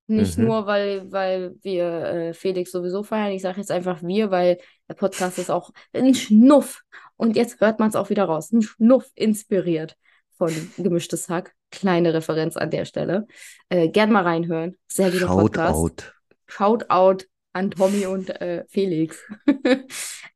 [0.07, 0.45] Nicht mhm.
[0.45, 3.33] nur, weil, weil wir äh, Felix sowieso feiern.
[3.33, 6.83] Ich sage jetzt einfach wir, weil der Podcast ist auch ein Schnuff.
[7.17, 8.53] Und jetzt hört man es auch wieder raus.
[8.53, 9.97] Ein Schnuff inspiriert
[10.39, 11.53] von Gemischtes Hack.
[11.73, 13.27] Kleine Referenz an der Stelle.
[13.69, 14.77] Äh, gern mal reinhören.
[14.87, 15.75] Sehr guter Shout Podcast.
[15.75, 16.15] out.
[16.47, 19.21] Shoutout an Tommy und äh, Felix.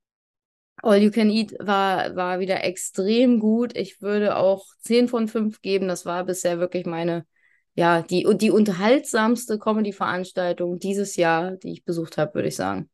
[0.82, 3.76] All You Can Eat war, war wieder extrem gut.
[3.76, 5.88] Ich würde auch 10 von 5 geben.
[5.88, 7.26] Das war bisher wirklich meine,
[7.74, 12.90] ja, die, die unterhaltsamste Comedy-Veranstaltung dieses Jahr, die ich besucht habe, würde ich sagen.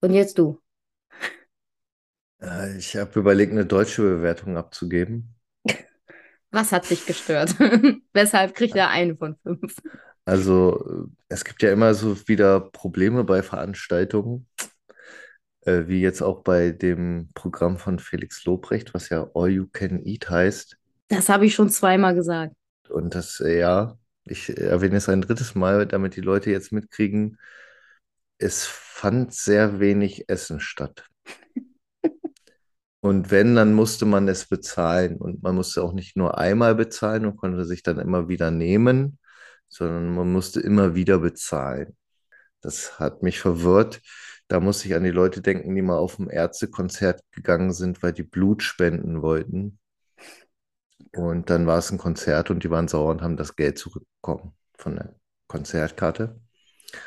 [0.00, 0.60] Und jetzt du.
[2.42, 5.36] Äh, Ich habe überlegt, eine deutsche Bewertung abzugeben.
[6.50, 7.54] Was hat dich gestört?
[8.12, 9.76] Weshalb kriegt er eine von fünf?
[10.24, 14.46] Also, es gibt ja immer so wieder Probleme bei Veranstaltungen,
[15.68, 20.04] äh, wie jetzt auch bei dem Programm von Felix Lobrecht, was ja All You Can
[20.04, 20.78] Eat heißt.
[21.08, 22.54] Das habe ich schon zweimal gesagt.
[22.88, 27.38] Und das, äh, ja, ich erwähne es ein drittes Mal, damit die Leute jetzt mitkriegen,
[28.38, 31.04] es fand sehr wenig Essen statt.
[33.00, 35.16] Und wenn, dann musste man es bezahlen.
[35.16, 39.18] Und man musste auch nicht nur einmal bezahlen und konnte sich dann immer wieder nehmen,
[39.68, 41.96] sondern man musste immer wieder bezahlen.
[42.60, 44.00] Das hat mich verwirrt.
[44.48, 48.12] Da musste ich an die Leute denken, die mal auf ein Ärztekonzert gegangen sind, weil
[48.12, 49.78] die Blut spenden wollten.
[51.14, 54.54] Und dann war es ein Konzert und die waren sauer und haben das Geld zurückbekommen
[54.78, 55.14] von der
[55.46, 56.40] Konzertkarte.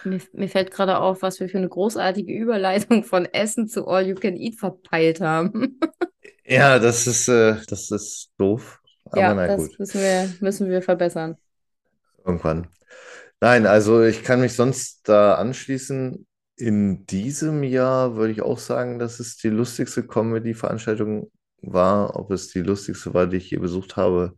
[0.04, 4.06] Mir, mir fällt gerade auf, was wir für eine großartige Überleitung von Essen zu All
[4.08, 5.80] You Can Eat verpeilt haben.
[6.46, 10.70] Ja, das ist, äh, das ist doof, aber Ja, na das gut, müssen wir, müssen
[10.70, 11.38] wir verbessern.
[12.26, 12.68] irgendwann.
[13.42, 16.28] Nein, also ich kann mich sonst da anschließen.
[16.62, 21.32] In diesem Jahr würde ich auch sagen, dass es die lustigste Comedy-Veranstaltung
[21.64, 22.16] war.
[22.16, 24.36] Ob es die lustigste war, die ich je besucht habe,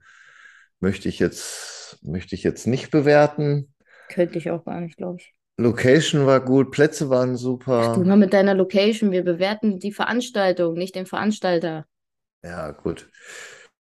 [0.80, 3.74] möchte ich jetzt, möchte ich jetzt nicht bewerten.
[4.08, 5.34] Könnte ich auch gar nicht, glaube ich.
[5.58, 7.98] Location war gut, Plätze waren Ach du super.
[8.06, 9.12] mal mit deiner Location.
[9.12, 11.88] Wir bewerten die Veranstaltung, nicht den Veranstalter.
[12.42, 13.10] Ja, gut.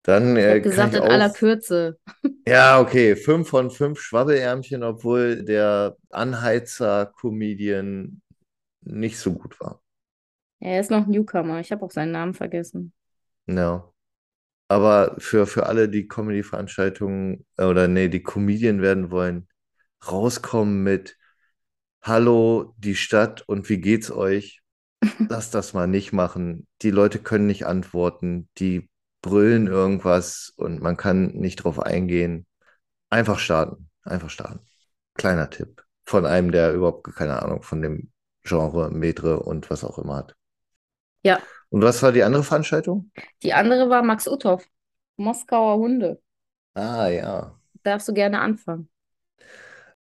[0.02, 1.34] Dann äh, gesagt, in aller auch.
[1.34, 1.98] Kürze.
[2.46, 8.20] Ja, okay, fünf von fünf Schwabbelärmchen, obwohl der Anheizer-Comedian
[8.84, 9.82] nicht so gut war.
[10.60, 11.60] Er ist noch Newcomer.
[11.60, 12.92] Ich habe auch seinen Namen vergessen.
[13.46, 13.90] Ja.
[14.68, 19.46] Aber für, für alle, die Comedy-Veranstaltungen äh, oder nee, die Comedian werden wollen,
[20.10, 21.18] rauskommen mit
[22.02, 24.62] Hallo, die Stadt und wie geht's euch?
[25.28, 26.66] Lass das mal nicht machen.
[26.82, 28.88] Die Leute können nicht antworten, die
[29.22, 32.46] brüllen irgendwas und man kann nicht drauf eingehen.
[33.10, 34.60] Einfach starten, einfach starten.
[35.14, 38.12] Kleiner Tipp von einem, der überhaupt keine Ahnung von dem
[38.44, 40.36] Genre, Metre und was auch immer hat.
[41.22, 41.40] Ja,
[41.70, 43.10] Und was war die andere Veranstaltung?
[43.42, 44.66] die andere war Max Uthoff.
[45.16, 46.20] Moskauer Hunde.
[46.74, 47.58] Ah, ja.
[47.84, 48.88] Darfst du gerne anfangen.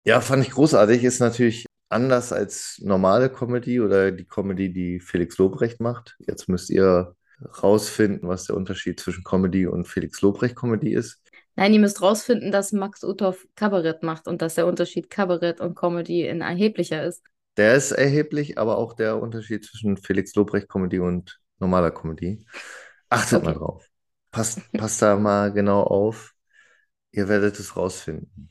[0.04, 1.02] Ja, fand ich großartig.
[1.04, 6.16] Ist natürlich anders als normale Comedy oder die Comedy, die Felix Lobrecht macht.
[6.26, 7.14] Jetzt müsst ihr
[7.62, 11.20] rausfinden, was der Unterschied zwischen Comedy und Felix Lobrecht Comedy ist.
[11.56, 15.76] Nein, ihr müsst rausfinden, dass Max Uthoff Kabarett macht und dass der Unterschied Kabarett und
[15.76, 17.22] Comedy ein erheblicher ist.
[17.56, 22.44] Der ist erheblich, aber auch der Unterschied zwischen Felix Lobrecht Comedy und normaler Comedy.
[23.10, 23.54] Achtet mal Okay.
[23.54, 23.86] drauf.
[24.32, 26.34] Passt, passt da mal genau auf.
[27.12, 28.50] Ihr werdet es rausfinden.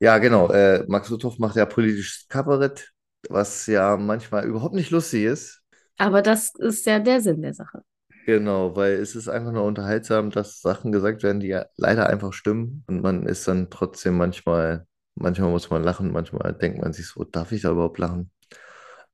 [0.00, 0.50] Ja, genau.
[0.52, 2.92] Äh, Max Uthoff macht ja politisches Kabarett,
[3.30, 5.62] was ja manchmal überhaupt nicht lustig ist.
[5.98, 7.84] Aber das ist ja der Sinn der Sache.
[8.26, 12.32] Genau, weil es ist einfach nur unterhaltsam, dass Sachen gesagt werden, die ja leider einfach
[12.32, 12.84] stimmen.
[12.86, 14.86] Und man ist dann trotzdem manchmal,
[15.20, 18.30] manchmal muss man lachen, manchmal denkt man sich so, darf ich da überhaupt lachen?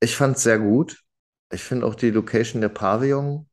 [0.00, 1.02] Ich fand es sehr gut.
[1.52, 3.48] Ich finde auch die Location der Pavillon.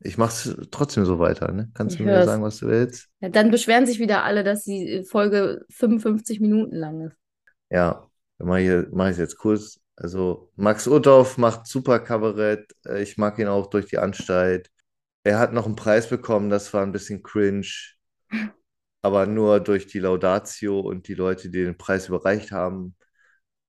[0.00, 1.70] Ich mache es trotzdem so weiter, ne?
[1.74, 3.08] Kannst Ich du mir sagen, was du willst?
[3.20, 7.16] Ja, dann beschweren sich wieder alle, dass die Folge 55 Minuten lang ist.
[7.70, 9.80] Ja, dann mache ich, mach ich es jetzt kurz.
[9.96, 12.72] Also, Max Uthoff macht super Kabarett.
[12.98, 14.70] Ich mag ihn auch durch die Anstalt.
[15.24, 17.66] Er hat noch einen Preis bekommen, das war ein bisschen cringe,
[19.02, 22.96] aber nur durch die Laudatio und die Leute, die den Preis überreicht haben.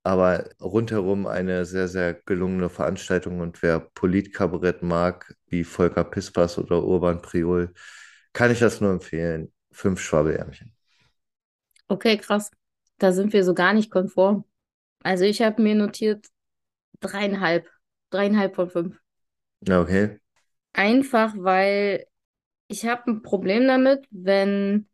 [0.04, 3.40] Aber rundherum eine sehr, sehr gelungene Veranstaltung.
[3.42, 7.74] Und wer Politkabarett mag, wie Volker Pispers oder Urban Priol,
[8.34, 9.52] kann ich das nur empfehlen.
[9.72, 10.74] Fünf Schwabbelärmchen.
[11.88, 12.50] Okay, krass.
[12.98, 14.46] Da sind wir so gar nicht konform.
[15.04, 16.28] Also ich habe mir notiert
[17.00, 17.68] dreieinhalb.
[18.10, 19.00] Dreieinhalb von fünf.
[19.70, 20.20] Okay.
[20.74, 22.06] Einfach, weil
[22.68, 24.88] ich habe ein Problem damit, wenn,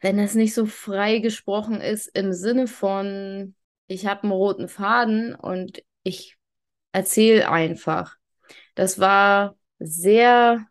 [0.00, 3.54] wenn das nicht so frei gesprochen ist im Sinne von,
[3.86, 6.36] ich habe einen roten Faden und ich
[6.92, 8.16] erzähle einfach.
[8.74, 10.66] Das war sehr,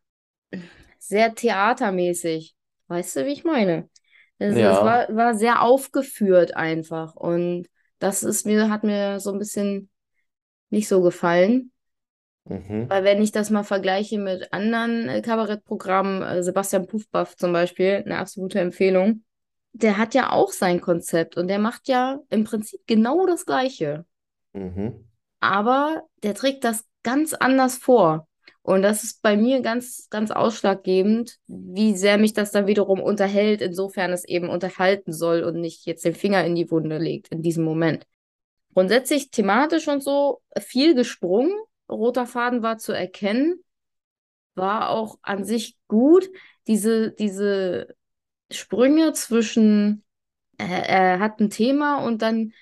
[1.00, 2.56] sehr theatermäßig.
[2.88, 3.90] Weißt du, wie ich meine?
[4.40, 4.84] Es, es Ja.
[4.84, 7.16] war, war sehr aufgeführt einfach.
[7.16, 7.68] Und
[8.00, 9.90] das ist mir, hat mir so ein bisschen
[10.72, 11.72] nicht so gefallen.
[12.50, 12.90] Mhm.
[12.90, 18.04] Weil wenn ich das mal vergleiche mit anderen äh, Kabarettprogrammen, äh, Sebastian Puffpaff zum Beispiel,
[18.06, 19.24] eine absolute Empfehlung,
[19.74, 24.06] der hat ja auch sein Konzept und der macht ja im Prinzip genau das Gleiche.
[24.54, 25.08] Mhm.
[25.40, 28.28] Aber der trägt das ganz anders vor.
[28.64, 33.62] Und das ist bei mir ganz, ganz ausschlaggebend, wie sehr mich das dann wiederum unterhält,
[33.62, 37.42] insofern es eben unterhalten soll und nicht jetzt den Finger in die Wunde legt in
[37.42, 38.06] diesem Moment.
[38.74, 41.54] Grundsätzlich thematisch und so viel gesprungen.
[41.90, 43.64] Roter Faden war zu erkennen,
[44.56, 46.30] war auch an sich gut.
[46.68, 47.96] Diese, diese
[48.52, 50.04] Sprünge zwischen,
[50.58, 52.54] er, er hat ein Thema und dann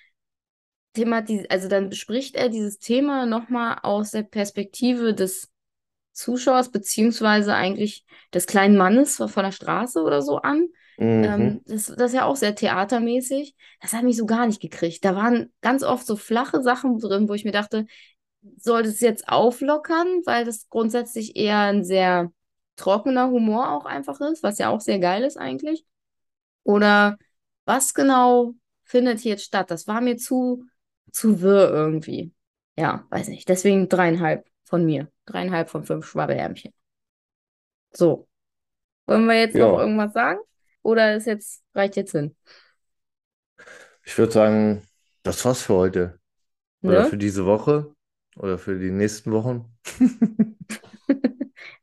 [0.94, 5.50] thematisiert, also dann bespricht er dieses Thema nochmal aus der Perspektive des
[6.14, 10.70] Zuschauers, beziehungsweise eigentlich des kleinen Mannes von der Straße oder so an.
[10.98, 11.24] Mhm.
[11.24, 13.56] Ähm, das, das ist ja auch sehr theatermäßig.
[13.82, 15.04] Das hat mich so gar nicht gekriegt.
[15.04, 17.86] Da waren ganz oft so flache Sachen drin, wo ich mir dachte,
[18.58, 22.32] soll das jetzt auflockern, weil das grundsätzlich eher ein sehr
[22.76, 25.86] trockener Humor auch einfach ist, was ja auch sehr geil ist eigentlich.
[26.64, 27.18] Oder
[27.66, 29.72] was genau findet hier jetzt statt?
[29.72, 30.66] Das war mir zu,
[31.12, 32.34] zu wirr irgendwie.
[32.78, 33.50] Ja, weiß nicht.
[33.50, 35.12] Deswegen dreieinhalb von mir.
[35.26, 36.74] Dreieinhalb von fünf Schwabbelärmchen.
[37.94, 38.28] So.
[39.08, 40.40] Wollen wir jetzt noch Ja, irgendwas sagen?
[40.84, 42.36] Oder ist jetzt, reicht jetzt hin?
[44.04, 44.88] ich würde sagen,
[45.24, 46.20] das war's für heute.
[46.84, 47.06] Oder Ne?
[47.06, 47.95] für diese Woche.
[48.36, 49.76] Oder für die nächsten Wochen.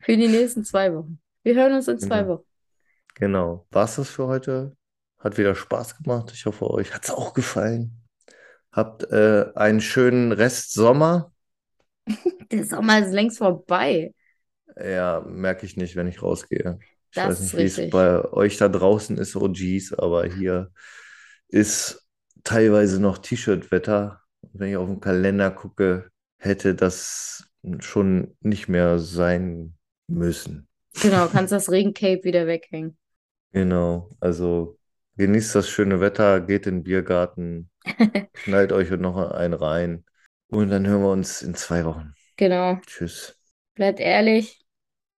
[0.00, 1.20] Für die nächsten zwei Wochen.
[1.42, 2.28] Wir hören uns in zwei Genau.
[2.28, 2.44] Wochen.
[3.16, 3.66] Genau.
[3.70, 4.76] War's das für heute?
[5.18, 6.32] Hat wieder Spaß gemacht.
[6.34, 8.03] Ich hoffe, euch hat's auch gefallen.
[8.72, 11.32] Habt äh, einen schönen Rest Sommer.
[12.50, 14.12] Der Sommer ist längst vorbei.
[14.76, 16.78] Ja, merke ich nicht, wenn ich rausgehe.
[17.11, 20.72] Ich Das weiß nicht, wie es bei euch da draußen ist, OGs, aber hier
[21.48, 22.09] ist
[22.44, 24.22] teilweise noch T-Shirt-Wetter.
[24.55, 26.11] Wenn ich auf den Kalender gucke,
[26.45, 27.47] hätte das
[27.78, 29.74] schon nicht mehr sein
[30.09, 30.68] müssen.
[31.01, 32.99] Genau, kannst das Regencape wieder weghängen.
[33.53, 34.78] Genau, also
[35.16, 37.70] genießt das schöne Wetter, geht in den Biergarten,
[38.32, 40.05] knallt euch noch einen rein
[40.49, 42.12] und dann hören wir uns in zwei Wochen.
[42.36, 42.78] Genau.
[42.86, 43.38] Tschüss.
[43.74, 44.64] Bleibt ehrlich,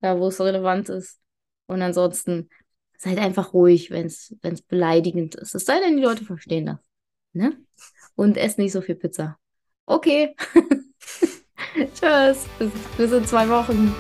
[0.01, 1.19] da wo es relevant ist.
[1.67, 2.49] Und ansonsten
[2.97, 4.36] seid einfach ruhig, wenn es
[4.67, 5.55] beleidigend ist.
[5.55, 6.80] Es sei denn, die Leute verstehen das.
[7.32, 7.57] Ne?
[8.15, 9.38] Und esst nicht so viel Pizza.
[9.86, 10.36] Okay.
[11.74, 12.45] Tschüss.
[12.59, 13.93] Bis, bis in zwei Wochen.